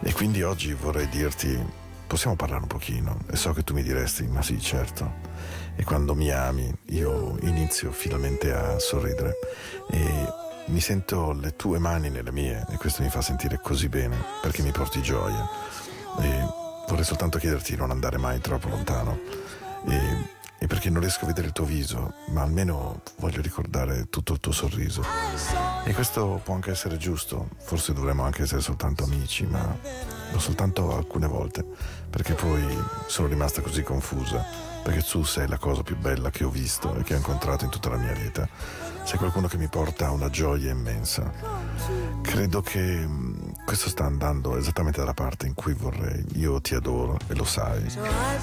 E 0.00 0.12
quindi 0.12 0.42
oggi 0.42 0.72
vorrei 0.74 1.08
dirti: 1.08 1.58
possiamo 2.06 2.36
parlare 2.36 2.62
un 2.62 2.68
pochino? 2.68 3.18
E 3.30 3.36
so 3.36 3.52
che 3.52 3.64
tu 3.64 3.74
mi 3.74 3.82
diresti: 3.82 4.26
Ma 4.26 4.42
sì, 4.42 4.60
certo. 4.60 5.30
E 5.74 5.84
quando 5.84 6.14
mi 6.14 6.30
ami, 6.30 6.72
io 6.90 7.36
inizio 7.40 7.90
finalmente 7.90 8.52
a 8.52 8.78
sorridere 8.78 9.38
e 9.90 10.32
mi 10.66 10.80
sento 10.80 11.32
le 11.32 11.56
tue 11.56 11.78
mani 11.78 12.10
nelle 12.10 12.30
mie 12.30 12.66
e 12.70 12.76
questo 12.76 13.02
mi 13.02 13.08
fa 13.08 13.20
sentire 13.20 13.58
così 13.60 13.88
bene 13.88 14.16
perché 14.40 14.62
mi 14.62 14.70
porti 14.70 15.02
gioia. 15.02 15.48
E 16.20 16.60
vorrei 16.88 17.04
soltanto 17.04 17.38
chiederti 17.38 17.72
di 17.72 17.78
non 17.78 17.90
andare 17.90 18.18
mai 18.18 18.40
troppo 18.40 18.68
lontano 18.68 19.18
e, 19.86 20.40
e 20.58 20.66
perché 20.66 20.90
non 20.90 21.00
riesco 21.00 21.24
a 21.24 21.26
vedere 21.26 21.48
il 21.48 21.52
tuo 21.52 21.64
viso, 21.64 22.14
ma 22.28 22.42
almeno 22.42 23.02
voglio 23.18 23.40
ricordare 23.40 24.08
tutto 24.08 24.34
il 24.34 24.40
tuo 24.40 24.52
sorriso. 24.52 25.04
E 25.84 25.92
questo 25.92 26.40
può 26.44 26.54
anche 26.54 26.70
essere 26.70 26.96
giusto, 26.96 27.48
forse 27.58 27.92
dovremmo 27.92 28.22
anche 28.22 28.42
essere 28.42 28.60
soltanto 28.60 29.04
amici, 29.04 29.44
ma 29.46 29.76
soltanto 30.36 30.94
alcune 30.94 31.26
volte, 31.26 31.64
perché 32.08 32.34
poi 32.34 32.64
sono 33.06 33.28
rimasta 33.28 33.60
così 33.60 33.82
confusa, 33.82 34.44
perché 34.82 35.02
tu 35.02 35.24
sei 35.24 35.48
la 35.48 35.58
cosa 35.58 35.82
più 35.82 35.96
bella 35.96 36.30
che 36.30 36.44
ho 36.44 36.50
visto 36.50 36.94
e 36.96 37.02
che 37.02 37.14
ho 37.14 37.16
incontrato 37.16 37.64
in 37.64 37.70
tutta 37.70 37.88
la 37.88 37.96
mia 37.96 38.12
vita. 38.12 38.48
Sei 39.04 39.18
qualcuno 39.18 39.48
che 39.48 39.56
mi 39.56 39.66
porta 39.66 40.10
una 40.12 40.30
gioia 40.30 40.70
immensa. 40.70 41.32
Credo 42.22 42.60
che 42.62 43.04
questo 43.64 43.88
sta 43.88 44.04
andando 44.04 44.56
esattamente 44.56 44.98
dalla 44.98 45.14
parte 45.14 45.46
in 45.46 45.54
cui 45.54 45.72
vorrei. 45.74 46.24
Io 46.34 46.60
ti 46.60 46.74
adoro 46.74 47.18
e 47.28 47.34
lo 47.34 47.44
sai. 47.44 47.84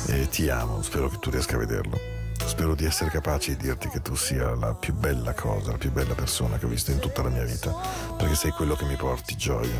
E 0.07 0.27
ti 0.29 0.49
amo, 0.49 0.81
spero 0.81 1.09
che 1.09 1.17
tu 1.19 1.29
riesca 1.29 1.55
a 1.55 1.59
vederlo. 1.59 1.99
Spero 2.45 2.73
di 2.73 2.85
essere 2.85 3.09
capace 3.09 3.55
di 3.55 3.63
dirti 3.63 3.89
che 3.89 4.01
tu 4.01 4.15
sia 4.15 4.55
la 4.55 4.73
più 4.73 4.93
bella 4.93 5.33
cosa, 5.33 5.71
la 5.71 5.77
più 5.77 5.91
bella 5.91 6.15
persona 6.15 6.57
che 6.57 6.65
ho 6.65 6.69
visto 6.69 6.91
in 6.91 6.99
tutta 6.99 7.21
la 7.21 7.29
mia 7.29 7.43
vita, 7.43 7.75
perché 8.17 8.33
sei 8.33 8.51
quello 8.51 8.75
che 8.75 8.85
mi 8.85 8.95
porti 8.95 9.35
gioia. 9.35 9.79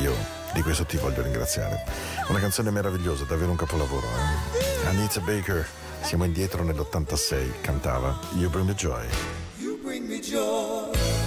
Io 0.00 0.12
di 0.52 0.62
questo 0.62 0.84
ti 0.84 0.96
voglio 0.96 1.22
ringraziare. 1.22 1.84
Una 2.28 2.40
canzone 2.40 2.70
meravigliosa, 2.70 3.24
davvero 3.24 3.50
un 3.50 3.56
capolavoro. 3.56 4.06
Eh? 4.06 4.86
Anita 4.88 5.20
Baker, 5.20 5.66
siamo 6.00 6.24
indietro 6.24 6.64
nell'86, 6.64 7.60
cantava 7.60 8.18
You 8.32 8.50
Bring 8.50 8.66
the 8.66 8.74
Joy. 8.74 9.06
You 9.58 9.78
bring 9.80 10.08
me 10.08 10.18
joy. 10.18 11.21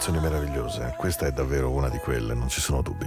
Canzoni 0.00 0.18
meravigliose, 0.18 0.94
questa 0.96 1.26
è 1.26 1.30
davvero 1.30 1.68
una 1.68 1.90
di 1.90 1.98
quelle, 1.98 2.32
non 2.32 2.48
ci 2.48 2.62
sono 2.62 2.80
dubbi. 2.80 3.06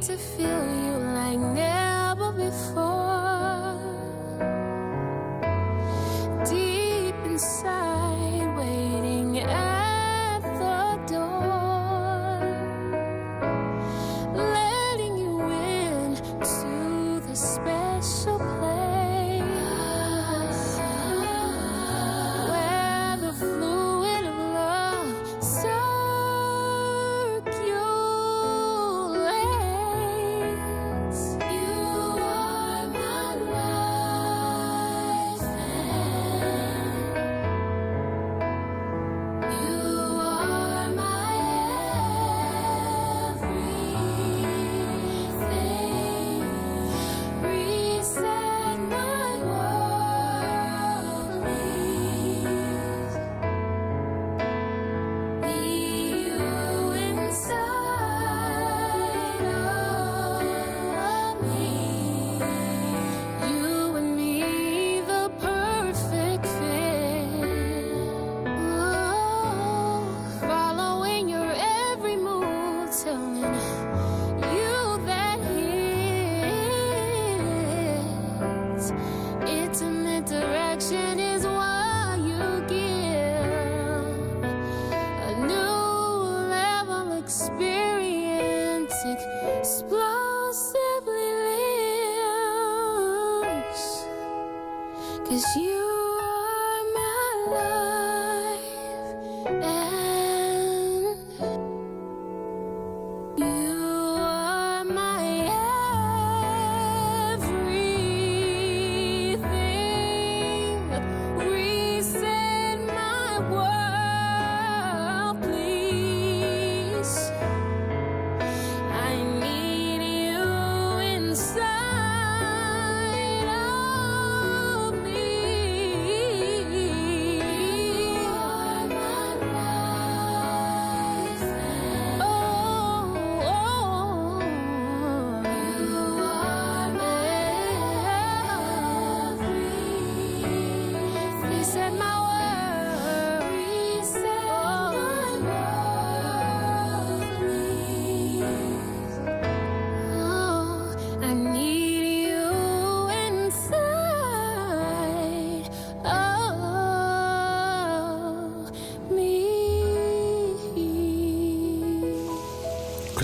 To 0.00 0.16
feel 0.16 0.64
you 0.74 0.79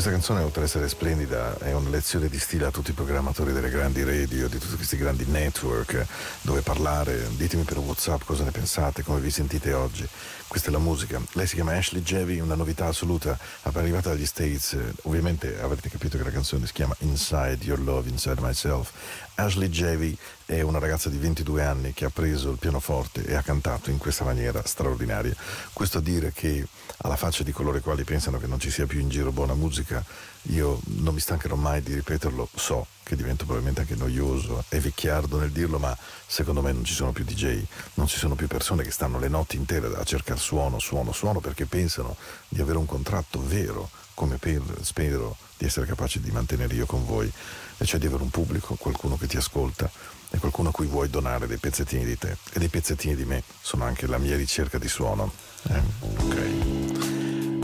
Questa 0.06 0.22
canzone, 0.22 0.46
oltre 0.46 0.60
ad 0.60 0.68
essere 0.68 0.88
splendida, 0.88 1.58
è 1.58 1.72
una 1.72 1.88
lezione 1.88 2.28
di 2.28 2.38
stile 2.38 2.66
a 2.66 2.70
tutti 2.70 2.90
i 2.90 2.94
programmatori 2.94 3.52
delle 3.52 3.70
grandi 3.70 4.04
radio, 4.04 4.46
di 4.46 4.56
tutti 4.56 4.76
questi 4.76 4.96
grandi 4.96 5.24
network, 5.26 6.06
dove 6.42 6.60
parlare. 6.60 7.28
Ditemi 7.34 7.64
per 7.64 7.78
WhatsApp 7.78 8.22
cosa 8.22 8.44
ne 8.44 8.52
pensate, 8.52 9.02
come 9.02 9.18
vi 9.18 9.32
sentite 9.32 9.72
oggi. 9.72 10.06
Questa 10.46 10.68
è 10.68 10.70
la 10.70 10.78
musica. 10.78 11.20
Lei 11.32 11.48
si 11.48 11.56
chiama 11.56 11.72
Ashley 11.72 12.02
Jevi, 12.02 12.38
una 12.38 12.54
novità 12.54 12.86
assoluta, 12.86 13.36
appena 13.62 13.82
arrivata 13.82 14.10
dagli 14.10 14.26
States. 14.26 14.74
eh, 14.74 14.92
Ovviamente 15.02 15.58
avrete 15.60 15.88
capito 15.88 16.16
che 16.16 16.22
la 16.22 16.30
canzone 16.30 16.66
si 16.66 16.72
chiama 16.72 16.94
Inside 17.00 17.64
Your 17.64 17.80
Love, 17.80 18.08
Inside 18.08 18.40
Myself. 18.40 18.92
Ashley 19.36 19.68
Jevi 19.68 20.16
è 20.46 20.60
una 20.62 20.78
ragazza 20.78 21.10
di 21.10 21.18
22 21.18 21.62
anni 21.62 21.92
che 21.92 22.06
ha 22.06 22.10
preso 22.10 22.50
il 22.50 22.58
pianoforte 22.58 23.24
e 23.24 23.34
ha 23.34 23.42
cantato 23.42 23.90
in 23.90 23.98
questa 23.98 24.24
maniera 24.24 24.62
straordinaria. 24.64 25.34
Questo 25.72 25.98
a 25.98 26.00
dire 26.00 26.32
che 26.32 26.66
alla 26.98 27.16
faccia 27.16 27.42
di 27.42 27.52
coloro 27.52 27.76
i 27.76 27.82
quali 27.82 28.04
pensano 28.04 28.38
che 28.38 28.46
non 28.46 28.58
ci 28.58 28.70
sia 28.70 28.86
più 28.86 28.98
in 28.98 29.08
giro 29.08 29.32
buona 29.32 29.54
musica, 29.54 30.02
io 30.48 30.80
non 30.84 31.12
mi 31.12 31.20
stancherò 31.20 31.54
mai 31.54 31.82
di 31.82 31.94
ripeterlo, 31.94 32.48
so 32.54 32.86
che 33.02 33.14
divento 33.14 33.44
probabilmente 33.44 33.82
anche 33.82 33.94
noioso 33.94 34.64
e 34.68 34.80
vecchiardo 34.80 35.38
nel 35.38 35.50
dirlo, 35.50 35.78
ma 35.78 35.96
secondo 36.26 36.62
me 36.62 36.72
non 36.72 36.84
ci 36.84 36.94
sono 36.94 37.12
più 37.12 37.24
DJ, 37.24 37.62
non 37.94 38.06
ci 38.06 38.18
sono 38.18 38.34
più 38.36 38.46
persone 38.46 38.82
che 38.82 38.90
stanno 38.90 39.18
le 39.18 39.28
notti 39.28 39.56
intere 39.56 39.88
a 39.96 40.04
cercare 40.04 40.40
suono, 40.40 40.78
suono, 40.78 41.12
suono 41.12 41.40
perché 41.40 41.66
pensano 41.66 42.16
di 42.48 42.60
avere 42.60 42.78
un 42.78 42.86
contratto 42.86 43.44
vero, 43.46 43.90
come 44.14 44.38
per 44.38 44.62
spero 44.80 45.36
di 45.58 45.66
essere 45.66 45.86
capaci 45.86 46.20
di 46.20 46.30
mantenere 46.30 46.74
io 46.74 46.86
con 46.86 47.04
voi, 47.04 47.30
e 47.78 47.84
cioè 47.84 47.98
di 48.00 48.06
avere 48.06 48.22
un 48.22 48.30
pubblico, 48.30 48.74
qualcuno 48.76 49.16
che 49.16 49.26
ti 49.26 49.36
ascolta 49.36 49.90
e 50.30 50.38
qualcuno 50.38 50.70
a 50.70 50.72
cui 50.72 50.86
vuoi 50.86 51.08
donare 51.08 51.46
dei 51.46 51.58
pezzettini 51.58 52.04
di 52.04 52.16
te 52.18 52.36
e 52.52 52.58
dei 52.58 52.68
pezzettini 52.68 53.14
di 53.14 53.24
me 53.24 53.42
sono 53.60 53.84
anche 53.84 54.06
la 54.06 54.18
mia 54.18 54.36
ricerca 54.36 54.78
di 54.78 54.88
suono. 54.88 55.30
Eh? 55.68 55.80
Ok. 56.24 56.36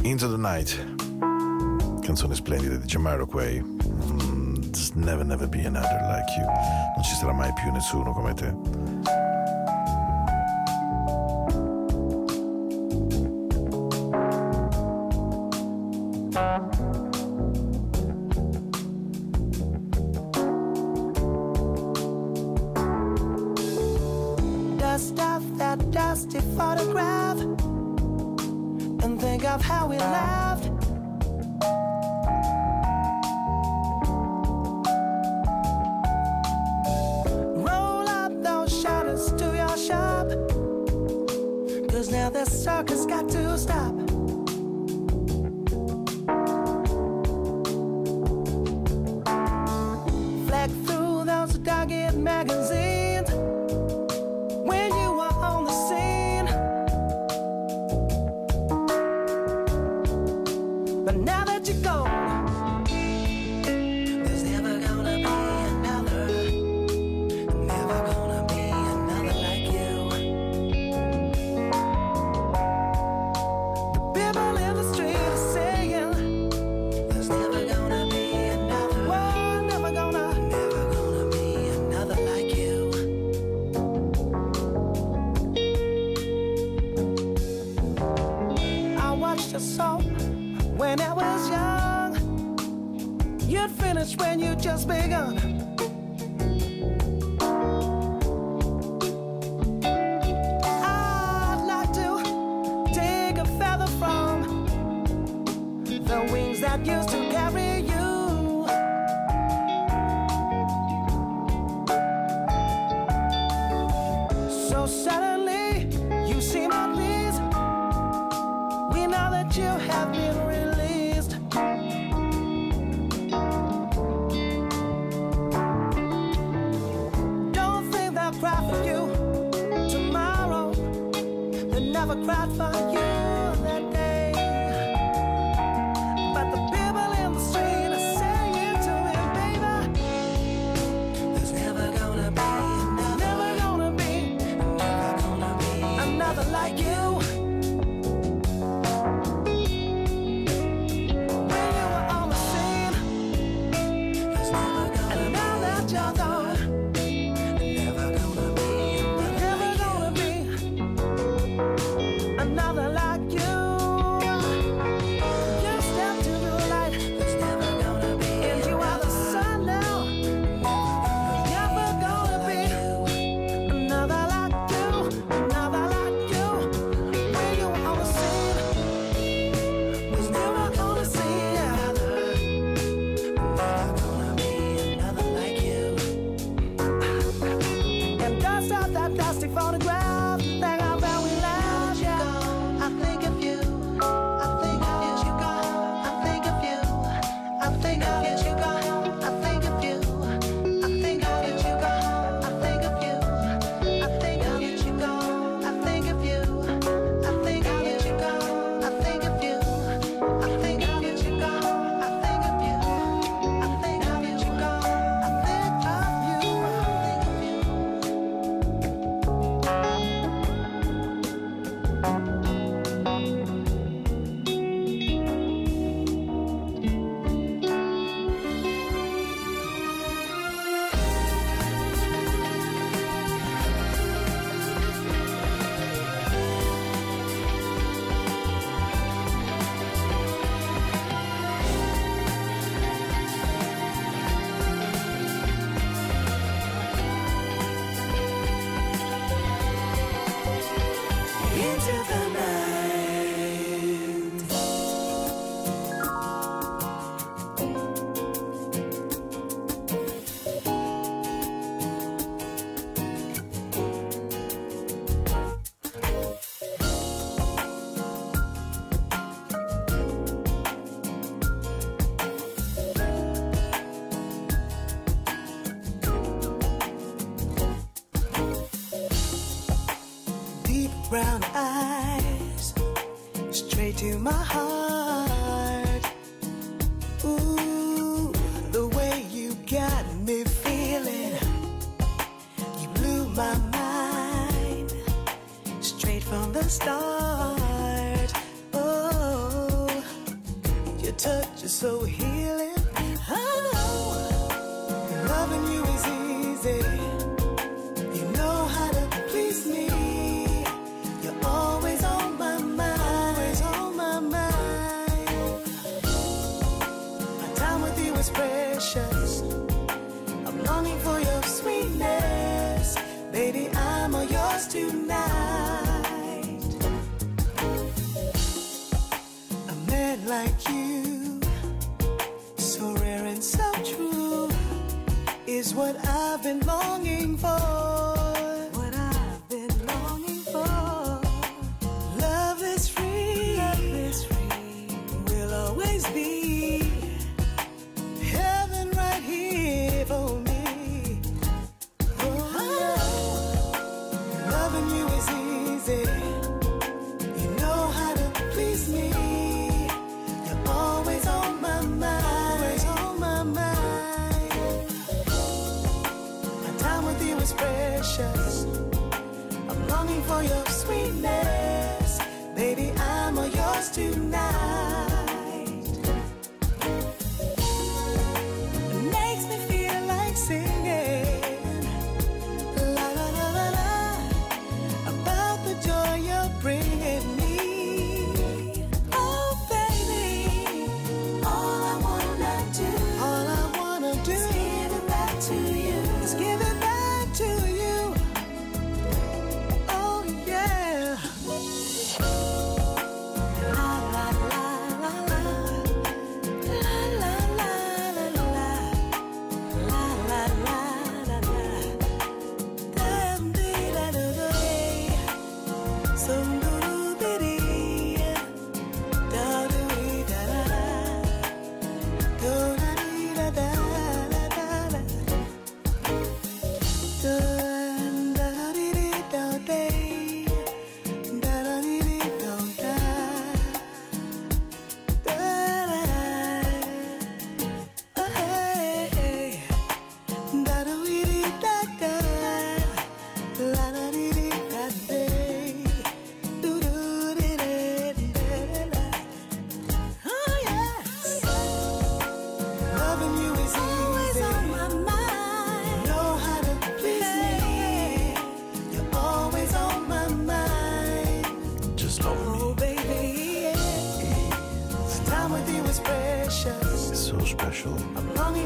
Into 0.03 0.29
the 0.31 0.37
Night, 0.37 0.95
canzone 2.03 2.35
splendida 2.35 2.77
di 2.77 2.87
Jamiroquai. 2.87 3.61
Mm, 3.63 4.55
There's 4.71 4.91
never 4.95 5.25
never 5.25 5.49
be 5.49 5.65
another 5.65 6.01
like 6.09 6.31
you. 6.37 6.47
Non 6.47 7.03
ci 7.05 7.15
sarà 7.15 7.33
mai 7.33 7.53
più 7.53 7.71
nessuno 7.73 8.13
come 8.13 8.35
te. 8.35 8.53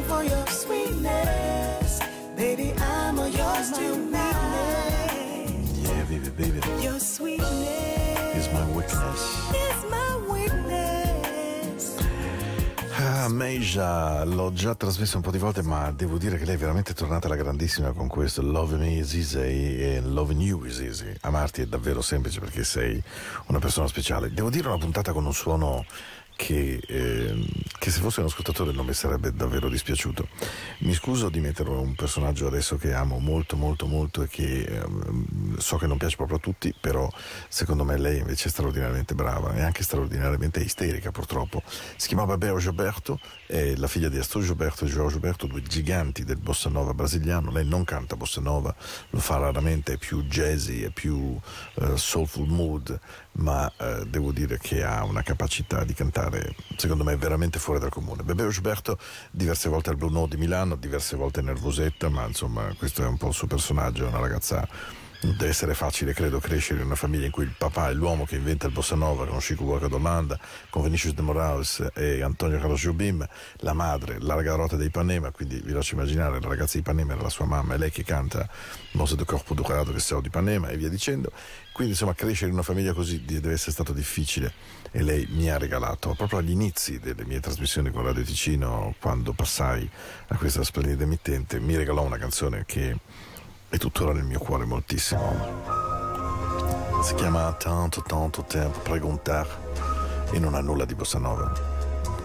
For 0.07 0.23
your 0.25 0.47
sweetness. 0.49 2.01
Baby, 2.37 2.73
I'm 2.79 3.19
all 3.19 3.29
yours 3.29 3.71
tonight. 3.71 4.35
Yeah, 5.83 6.05
baby, 6.09 6.31
baby. 6.31 6.61
Your 6.83 6.99
sweetness 6.99 8.37
Is 8.37 8.49
my 8.53 8.65
weakness. 8.73 9.21
is 9.55 9.85
my 9.91 10.17
weakness. 10.29 11.97
Ah, 12.99 13.29
Meija, 13.29 14.25
l'ho 14.25 14.53
già 14.53 14.75
trasmesso 14.75 15.17
un 15.17 15.23
po' 15.23 15.31
di 15.31 15.39
volte, 15.39 15.63
ma 15.63 15.91
devo 15.93 16.19
dire 16.19 16.39
che 16.39 16.45
lei 16.45 16.55
è 16.55 16.59
veramente 16.59 16.93
tornata 16.95 17.27
alla 17.27 17.37
grandissima 17.37 17.93
con 17.93 18.09
questo 18.09 18.43
Love 18.43 18.77
Me 18.77 18.99
is 18.99 19.15
easy 19.15 19.39
e 19.81 20.01
Loving 20.03 20.41
You 20.41 20.65
is 20.65 20.79
easy. 20.81 21.13
Amarti 21.23 21.63
è 21.63 21.67
davvero 21.67 22.01
semplice 22.03 22.41
perché 22.41 22.65
sei 22.65 23.03
una 23.47 23.59
persona 23.59 23.87
speciale. 23.89 24.33
Devo 24.33 24.51
dire 24.51 24.69
una 24.69 24.79
puntata 24.79 25.13
con 25.13 25.25
un 25.27 25.33
suono 25.35 25.85
che, 26.37 26.80
ehm, 26.87 27.47
che 27.78 27.91
se 27.91 28.01
fosse 28.01 28.20
un 28.20 28.26
ascoltatore 28.26 28.72
non 28.72 28.87
mi 28.87 28.93
sarebbe 28.93 29.32
davvero 29.32 29.68
dispiaciuto. 29.68 30.28
Mi 30.80 30.93
scuso 30.93 31.28
di 31.30 31.41
mettere 31.41 31.70
un 31.70 31.95
personaggio 31.95 32.47
adesso 32.47 32.76
che 32.76 32.93
amo 32.93 33.18
molto 33.18 33.57
molto 33.57 33.87
molto 33.87 34.22
e 34.22 34.28
che 34.28 34.62
ehm, 34.62 35.57
so 35.57 35.78
che 35.78 35.87
non 35.87 35.97
piace 35.97 36.16
proprio 36.16 36.37
a 36.37 36.41
tutti, 36.41 36.74
però 36.78 37.11
secondo 37.49 37.84
me 37.84 37.99
lei 37.99 38.18
invece 38.18 38.49
è 38.49 38.51
straordinariamente 38.51 39.14
brava 39.14 39.55
e 39.55 39.62
anche 39.62 39.82
straordinariamente 39.82 40.61
isterica 40.61 41.11
purtroppo. 41.11 41.62
Si 41.97 42.09
chiamava 42.09 42.37
Beo 42.37 42.59
Gilberto, 42.59 43.18
è 43.47 43.74
la 43.76 43.89
figlia 43.89 44.09
di 44.09 44.18
Astor 44.18 44.43
Gilberto 44.43 44.84
e 44.84 44.89
João 44.89 45.09
Gilberto, 45.09 45.47
due 45.47 45.62
giganti 45.62 46.24
del 46.24 46.37
bossa 46.37 46.68
nova 46.68 46.93
brasiliano. 46.93 47.51
Lei 47.51 47.66
non 47.66 47.84
canta 47.84 48.16
bossa 48.16 48.41
nova, 48.41 48.74
lo 49.11 49.18
fa 49.18 49.39
raramente, 49.39 49.95
è 49.95 49.97
più 49.97 50.22
jazzy, 50.24 50.82
è 50.82 50.91
più 50.91 51.39
eh, 51.76 51.97
soulful 51.97 52.47
mood, 52.47 52.99
ma 53.37 53.70
eh, 53.76 54.05
devo 54.07 54.32
dire 54.32 54.59
che 54.59 54.82
ha 54.84 55.05
una 55.05 55.22
capacità 55.22 55.84
di 55.84 55.95
cantare, 55.95 56.55
secondo 56.76 57.05
me, 57.05 57.16
veramente 57.16 57.59
fuori 57.59 57.80
dal 57.80 57.91
comune. 57.91 58.22
Bebeo 58.22 58.49
Gilberto 58.49 58.99
diverse 59.30 59.68
volte 59.68 59.91
al 59.91 59.97
Blue 59.97 60.11
Note 60.11 60.37
di 60.37 60.43
Milano, 60.43 60.76
diverse 60.76 61.16
volte 61.16 61.43
nervosetta, 61.43 62.09
ma 62.09 62.26
insomma 62.26 62.72
questo 62.78 63.03
è 63.03 63.07
un 63.07 63.16
po' 63.16 63.28
il 63.28 63.34
suo 63.34 63.47
personaggio, 63.47 64.05
è 64.05 64.09
una 64.09 64.20
ragazza 64.20 64.66
deve 65.21 65.49
essere 65.49 65.75
facile, 65.75 66.12
credo, 66.12 66.39
crescere 66.39 66.81
in 66.81 66.87
una 66.87 66.95
famiglia 66.95 67.27
in 67.27 67.31
cui 67.31 67.45
il 67.45 67.55
papà 67.57 67.91
è 67.91 67.95
l'uomo 67.95 68.25
che 68.25 68.37
inventa 68.37 68.67
il 68.67 68.73
bossa 68.73 68.95
nova 68.95 69.27
con 69.27 69.39
Chico 69.39 69.64
Buarque 69.64 69.89
d'Olanda, 69.89 70.39
con 70.71 70.83
Vinicius 70.83 71.14
de 71.14 71.23
Morales 71.23 71.87
e 71.95 72.23
Antonio 72.23 72.59
Carlos 72.59 72.81
Jobim, 72.81 73.27
la 73.59 73.73
madre, 73.73 74.19
la 74.21 74.35
ragazza 74.35 74.77
di 74.77 74.87
Ipanema, 74.87 75.31
quindi 75.31 75.61
vi 75.64 75.73
lascio 75.73 75.95
immaginare, 75.95 76.41
la 76.41 76.49
ragazza 76.49 76.75
di 76.75 76.81
Ipanema 76.81 77.14
era 77.14 77.23
la 77.23 77.29
sua 77.29 77.47
mamma, 77.47 77.75
è 77.75 77.79
lei 77.79 77.91
che 77.91 78.05
canta 78.05 78.49
Mose 78.93 79.17
de 79.17 79.25
Corpo 79.25 79.55
Dorado 79.55 79.93
che 79.93 80.01
sei 80.01 80.21
di 80.21 80.29
Ipanema 80.29 80.69
e 80.69 80.77
via 80.77 80.89
dicendo. 80.89 81.33
Quindi 81.73 81.93
insomma 81.93 82.14
crescere 82.14 82.47
in 82.47 82.55
una 82.55 82.62
famiglia 82.62 82.95
così 82.95 83.25
deve 83.25 83.53
essere 83.53 83.73
stato 83.73 83.93
difficile 83.93 84.51
e 84.91 85.03
lei 85.03 85.27
mi 85.31 85.51
ha 85.51 85.59
regalato 85.59 86.14
proprio 86.17 86.39
agli 86.39 86.51
inizi 86.51 86.99
delle 86.99 87.27
mie 87.27 87.41
trasmissioni 87.41 87.91
con 87.91 88.03
Radio 88.03 88.23
Ticino, 88.23 88.95
quando 88.99 89.35
passai 89.35 89.89
a 90.29 90.37
questa 90.37 90.62
splendida 90.62 91.03
emittente, 91.03 91.61
mi 91.61 91.77
regalò 91.77 92.03
una 92.03 92.17
canzone 92.17 92.64
che 92.64 92.97
è 93.69 93.77
tuttora 93.79 94.12
nel 94.12 94.25
mio 94.25 94.39
cuore 94.39 94.64
moltissimo. 94.64 95.35
Si 97.03 97.14
chiama 97.14 97.53
Tanto 97.53 98.03
tanto 98.03 98.45
tempo 98.45 98.79
preguntar 98.81 99.47
e 100.31 100.39
non 100.39 100.55
ha 100.55 100.61
nulla 100.61 100.85
di 100.85 100.95
bossa 100.95 101.19
nova. 101.19 101.53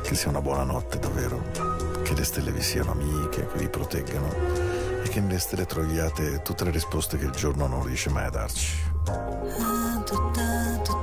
Che 0.01 0.15
sia 0.15 0.29
una 0.29 0.41
buona 0.41 0.63
notte 0.63 0.99
davvero, 0.99 1.41
che 2.03 2.13
le 2.13 2.23
stelle 2.23 2.51
vi 2.51 2.61
siano 2.61 2.91
amiche, 2.91 3.47
che 3.47 3.57
vi 3.57 3.69
proteggano 3.69 4.33
e 5.03 5.09
che 5.09 5.19
nelle 5.19 5.39
stelle 5.39 5.65
troviate 5.65 6.41
tutte 6.41 6.63
le 6.63 6.71
risposte 6.71 7.17
che 7.17 7.25
il 7.25 7.31
giorno 7.31 7.67
non 7.67 7.83
riesce 7.83 8.09
mai 8.09 8.25
a 8.25 8.29
darci. 8.29 8.89
Tanto, 9.03 10.31
tanto 10.31 10.31
tempo 10.31 11.00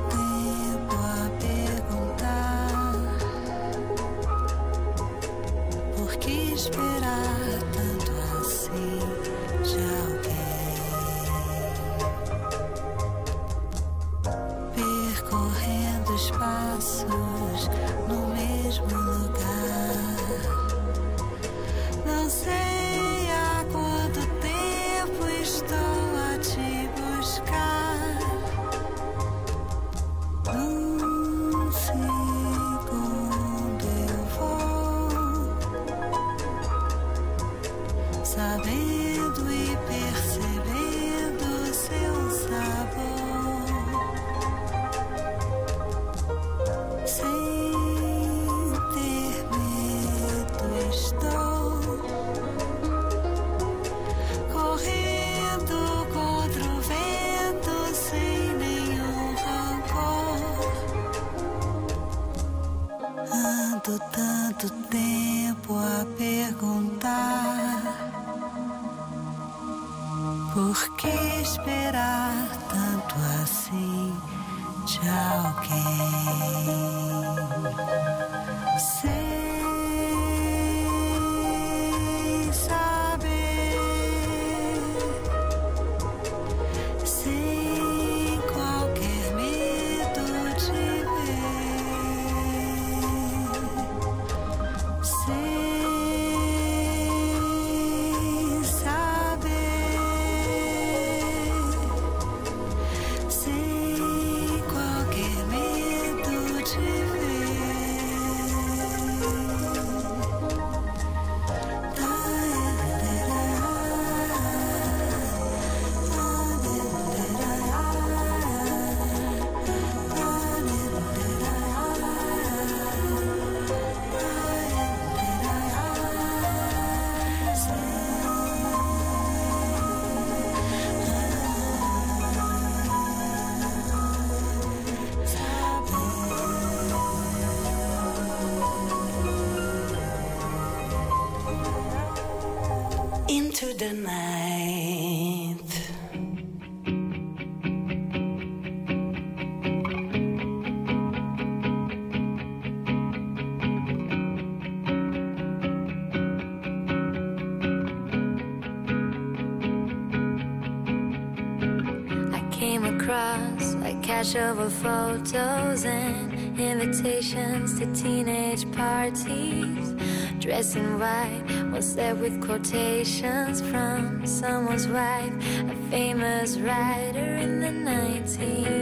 of 164.37 164.73
photos 164.75 165.85
and 165.87 166.61
invitations 166.61 167.79
to 167.79 167.87
teenage 167.95 168.71
parties. 168.73 169.95
Dressed 170.39 170.77
in 170.77 170.99
white, 170.99 171.45
one 171.71 171.81
set 171.81 172.17
with 172.19 172.39
quotations 172.43 173.63
from 173.63 174.27
someone's 174.27 174.87
wife, 174.87 175.33
a 175.71 175.75
famous 175.91 176.59
writer 176.59 177.37
in 177.37 177.61
the 177.61 177.91
1920s. 177.91 178.78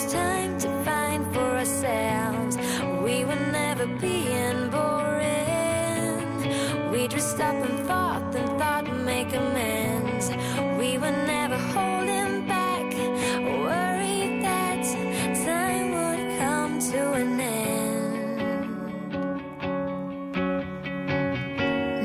Much 0.00 0.12
time 0.12 0.58
to 0.58 0.68
find 0.84 1.24
for 1.34 1.40
ourselves. 1.40 2.56
We 3.02 3.24
were 3.24 3.42
never 3.52 3.86
being 3.86 4.70
boring. 4.70 6.20
We 6.90 7.08
dressed 7.08 7.40
up 7.40 7.54
and 7.54 7.86
thought 7.86 8.34
and 8.34 8.58
thought 8.58 8.84
we'd 8.84 9.04
make 9.04 9.34
amends. 9.34 10.30
We 10.78 10.98
were 10.98 11.16
never 11.26 11.56
holding 11.56 12.46
back, 12.46 12.92
worried 13.64 14.42
that 14.44 14.84
time 15.44 15.92
would 15.92 16.38
come 16.38 16.78
to 16.92 17.12
an 17.12 17.40
end. 17.40 18.36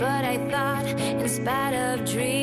But 0.00 0.24
I 0.24 0.36
thought, 0.50 0.86
in 0.98 1.28
spite 1.28 1.74
of 1.74 2.04
dreams, 2.10 2.39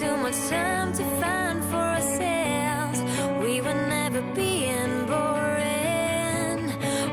too 0.00 0.16
much 0.16 0.48
time 0.48 0.94
to 0.94 1.04
find 1.20 1.62
for 1.64 1.76
ourselves. 1.76 3.00
We 3.42 3.60
were 3.60 3.74
never 3.74 4.22
being 4.34 5.04
boring. 5.04 6.72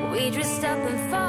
We 0.09 0.29
dressed 0.29 0.63
up 0.63 0.79
and 0.79 1.11
fought. 1.11 1.26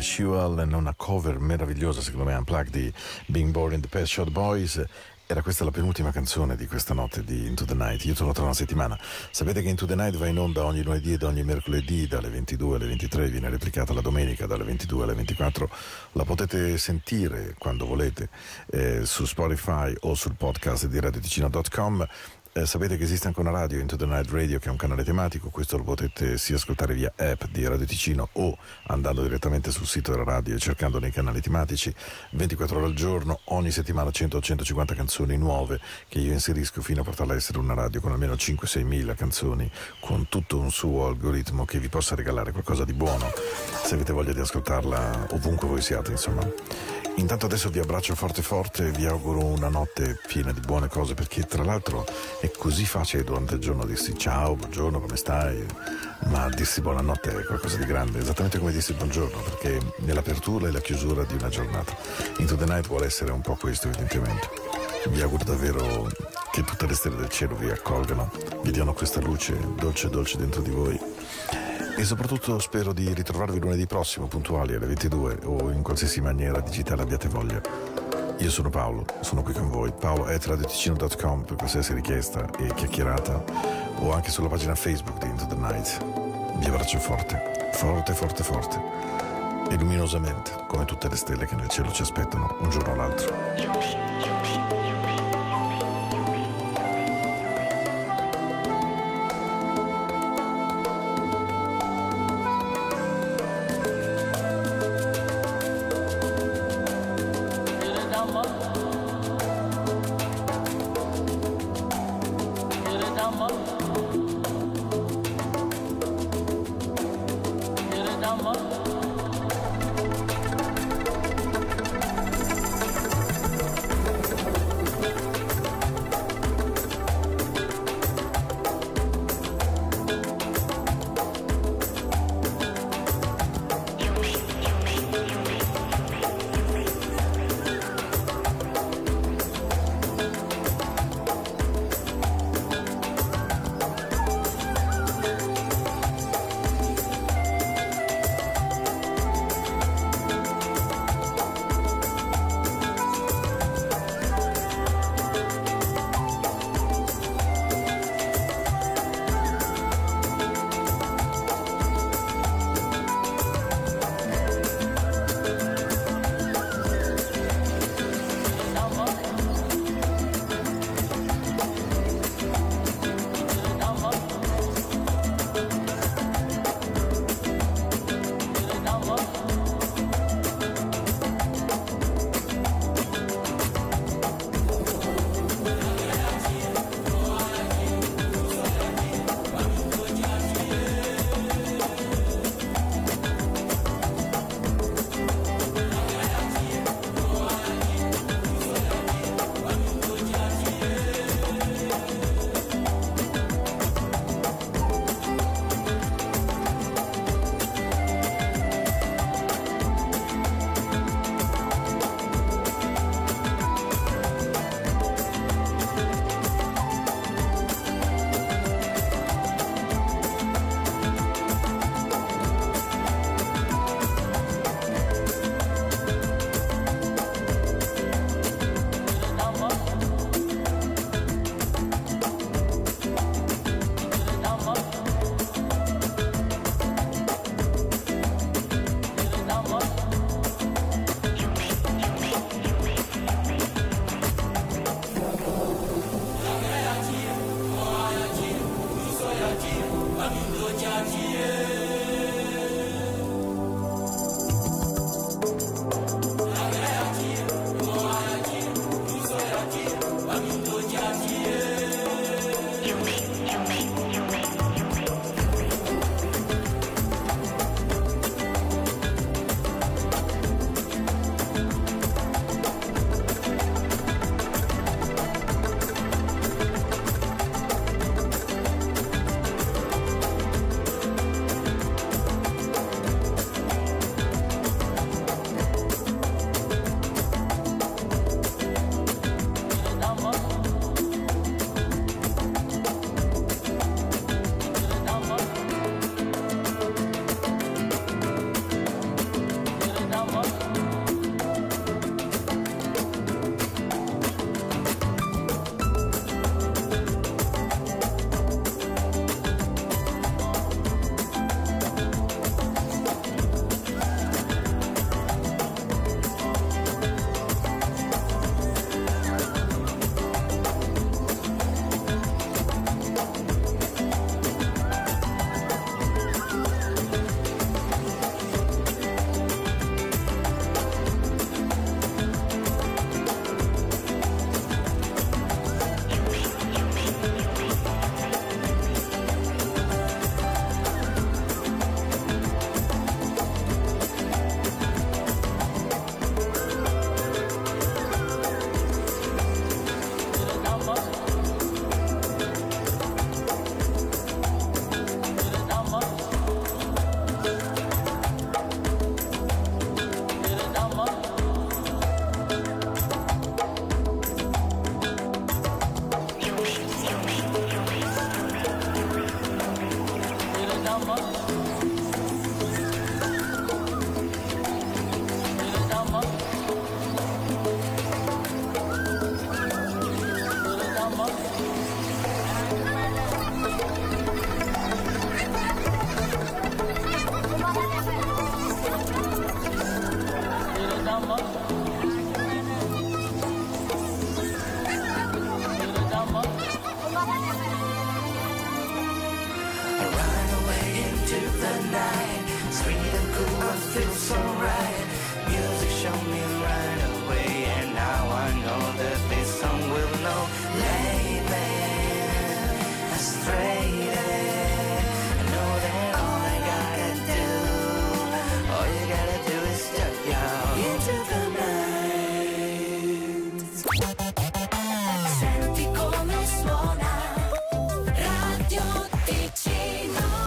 Sue 0.00 0.38
Allen, 0.38 0.72
una 0.72 0.94
cover 0.96 1.38
meravigliosa 1.38 2.00
secondo 2.00 2.24
me, 2.24 2.34
unplugged 2.34 2.72
di 2.72 2.92
Being 3.26 3.50
Boring, 3.50 3.82
The 3.82 3.88
Pet 3.88 4.04
Shot 4.04 4.30
Boys. 4.30 4.82
Era 5.26 5.42
questa 5.42 5.62
la 5.62 5.70
penultima 5.70 6.10
canzone 6.10 6.56
di 6.56 6.66
questa 6.66 6.92
notte 6.92 7.22
di 7.22 7.46
Into 7.46 7.64
the 7.64 7.74
Night. 7.74 8.04
Io 8.04 8.14
torno 8.14 8.32
tra 8.32 8.42
una 8.42 8.52
settimana. 8.52 8.98
Sapete 9.30 9.62
che 9.62 9.68
Into 9.68 9.86
the 9.86 9.94
Night 9.94 10.16
va 10.16 10.26
in 10.26 10.38
onda 10.38 10.64
ogni 10.64 10.82
lunedì 10.82 11.12
ed 11.12 11.22
ogni 11.22 11.44
mercoledì 11.44 12.08
dalle 12.08 12.28
22 12.28 12.76
alle 12.76 12.86
23, 12.86 13.28
viene 13.28 13.48
replicata 13.48 13.92
la 13.92 14.00
domenica 14.00 14.46
dalle 14.46 14.64
22 14.64 15.04
alle 15.04 15.14
24. 15.14 15.70
La 16.12 16.24
potete 16.24 16.76
sentire 16.78 17.54
quando 17.58 17.86
volete 17.86 18.28
eh, 18.72 19.04
su 19.04 19.24
Spotify 19.24 19.94
o 20.00 20.14
sul 20.14 20.34
podcast 20.34 20.86
di 20.86 20.98
radioticino.com. 20.98 22.08
Eh, 22.52 22.66
sapete 22.66 22.96
che 22.96 23.04
esiste 23.04 23.28
anche 23.28 23.38
una 23.38 23.52
radio, 23.52 23.78
Into 23.78 23.94
the 23.94 24.06
Night 24.06 24.28
Radio, 24.32 24.58
che 24.58 24.66
è 24.66 24.70
un 24.72 24.76
canale 24.76 25.04
tematico, 25.04 25.50
questo 25.50 25.76
lo 25.76 25.84
potete 25.84 26.36
sia 26.36 26.56
ascoltare 26.56 26.94
via 26.94 27.12
app 27.14 27.44
di 27.52 27.64
Radio 27.64 27.86
Ticino 27.86 28.28
o 28.32 28.58
andando 28.88 29.22
direttamente 29.22 29.70
sul 29.70 29.86
sito 29.86 30.10
della 30.10 30.24
radio 30.24 30.56
e 30.56 30.58
cercando 30.58 30.98
nei 30.98 31.12
canali 31.12 31.40
tematici 31.40 31.94
24 32.32 32.78
ore 32.78 32.86
al 32.86 32.94
giorno, 32.94 33.38
ogni 33.44 33.70
settimana 33.70 34.10
100-150 34.10 34.96
canzoni 34.96 35.36
nuove 35.36 35.78
che 36.08 36.18
io 36.18 36.32
inserisco 36.32 36.82
fino 36.82 37.02
a 37.02 37.04
portarla 37.04 37.34
a 37.34 37.36
essere 37.36 37.58
una 37.58 37.74
radio 37.74 38.00
con 38.00 38.10
almeno 38.10 38.32
5-6 38.32 38.82
mila 38.82 39.14
canzoni, 39.14 39.70
con 40.00 40.26
tutto 40.28 40.58
un 40.58 40.72
suo 40.72 41.06
algoritmo 41.06 41.64
che 41.64 41.78
vi 41.78 41.88
possa 41.88 42.16
regalare 42.16 42.50
qualcosa 42.50 42.84
di 42.84 42.94
buono, 42.94 43.30
se 43.84 43.94
avete 43.94 44.12
voglia 44.12 44.32
di 44.32 44.40
ascoltarla 44.40 45.28
ovunque 45.30 45.68
voi 45.68 45.80
siate, 45.80 46.10
insomma. 46.10 46.99
Intanto 47.20 47.44
adesso 47.44 47.68
vi 47.68 47.78
abbraccio 47.78 48.14
forte 48.14 48.40
forte 48.40 48.86
e 48.86 48.90
vi 48.92 49.04
auguro 49.04 49.44
una 49.44 49.68
notte 49.68 50.18
piena 50.26 50.52
di 50.52 50.60
buone 50.60 50.88
cose 50.88 51.12
perché 51.12 51.42
tra 51.42 51.62
l'altro 51.62 52.06
è 52.40 52.50
così 52.50 52.86
facile 52.86 53.24
durante 53.24 53.54
il 53.54 53.60
giorno 53.60 53.84
dirsi 53.84 54.16
ciao, 54.16 54.56
buongiorno, 54.56 55.00
come 55.00 55.16
stai? 55.16 55.64
Ma 56.28 56.48
dirsi 56.48 56.80
buonanotte 56.80 57.40
è 57.40 57.44
qualcosa 57.44 57.76
di 57.76 57.84
grande, 57.84 58.20
esattamente 58.20 58.58
come 58.58 58.72
dirsi 58.72 58.94
buongiorno 58.94 59.36
perché 59.42 59.76
è 60.06 60.12
l'apertura 60.12 60.68
e 60.68 60.72
la 60.72 60.80
chiusura 60.80 61.22
di 61.24 61.34
una 61.34 61.50
giornata. 61.50 61.94
Into 62.38 62.56
the 62.56 62.64
Night 62.64 62.86
vuole 62.86 63.04
essere 63.04 63.32
un 63.32 63.42
po' 63.42 63.54
questo 63.54 63.88
evidentemente. 63.88 64.48
Vi 65.10 65.20
auguro 65.20 65.44
davvero 65.44 66.10
che 66.50 66.64
tutte 66.64 66.86
le 66.86 66.94
stelle 66.94 67.16
del 67.16 67.28
cielo 67.28 67.54
vi 67.54 67.70
accolgano, 67.70 68.32
vi 68.62 68.70
diano 68.70 68.94
questa 68.94 69.20
luce 69.20 69.58
dolce 69.76 70.08
dolce 70.08 70.38
dentro 70.38 70.62
di 70.62 70.70
voi 70.70 70.98
e 72.00 72.04
soprattutto 72.04 72.58
spero 72.58 72.94
di 72.94 73.12
ritrovarvi 73.12 73.60
lunedì 73.60 73.86
prossimo 73.86 74.26
puntuali 74.26 74.74
alle 74.74 74.86
22 74.86 75.40
o 75.44 75.70
in 75.70 75.82
qualsiasi 75.82 76.22
maniera 76.22 76.58
digitale 76.60 77.02
abbiate 77.02 77.28
voglia. 77.28 77.60
Io 78.38 78.50
sono 78.50 78.70
Paolo, 78.70 79.04
sono 79.20 79.42
qui 79.42 79.52
con 79.52 79.68
voi, 79.68 79.92
paolo 79.92 80.24
at 80.24 80.46
radioticino.com 80.46 81.42
per 81.42 81.56
qualsiasi 81.56 81.92
richiesta 81.92 82.48
e 82.58 82.72
chiacchierata 82.72 83.44
o 83.96 84.14
anche 84.14 84.30
sulla 84.30 84.48
pagina 84.48 84.74
Facebook 84.74 85.18
di 85.18 85.26
Into 85.28 85.44
the 85.44 85.56
Night. 85.56 86.02
Vi 86.56 86.64
abbraccio 86.64 86.98
forte, 86.98 87.70
forte, 87.74 88.14
forte, 88.14 88.44
forte 88.44 88.80
e 89.68 89.76
luminosamente, 89.76 90.52
come 90.68 90.86
tutte 90.86 91.06
le 91.10 91.16
stelle 91.16 91.44
che 91.44 91.54
nel 91.54 91.68
cielo 91.68 91.92
ci 91.92 92.00
aspettano 92.00 92.56
un 92.60 92.70
giorno 92.70 92.92
o 92.92 92.96
l'altro. 92.96 94.89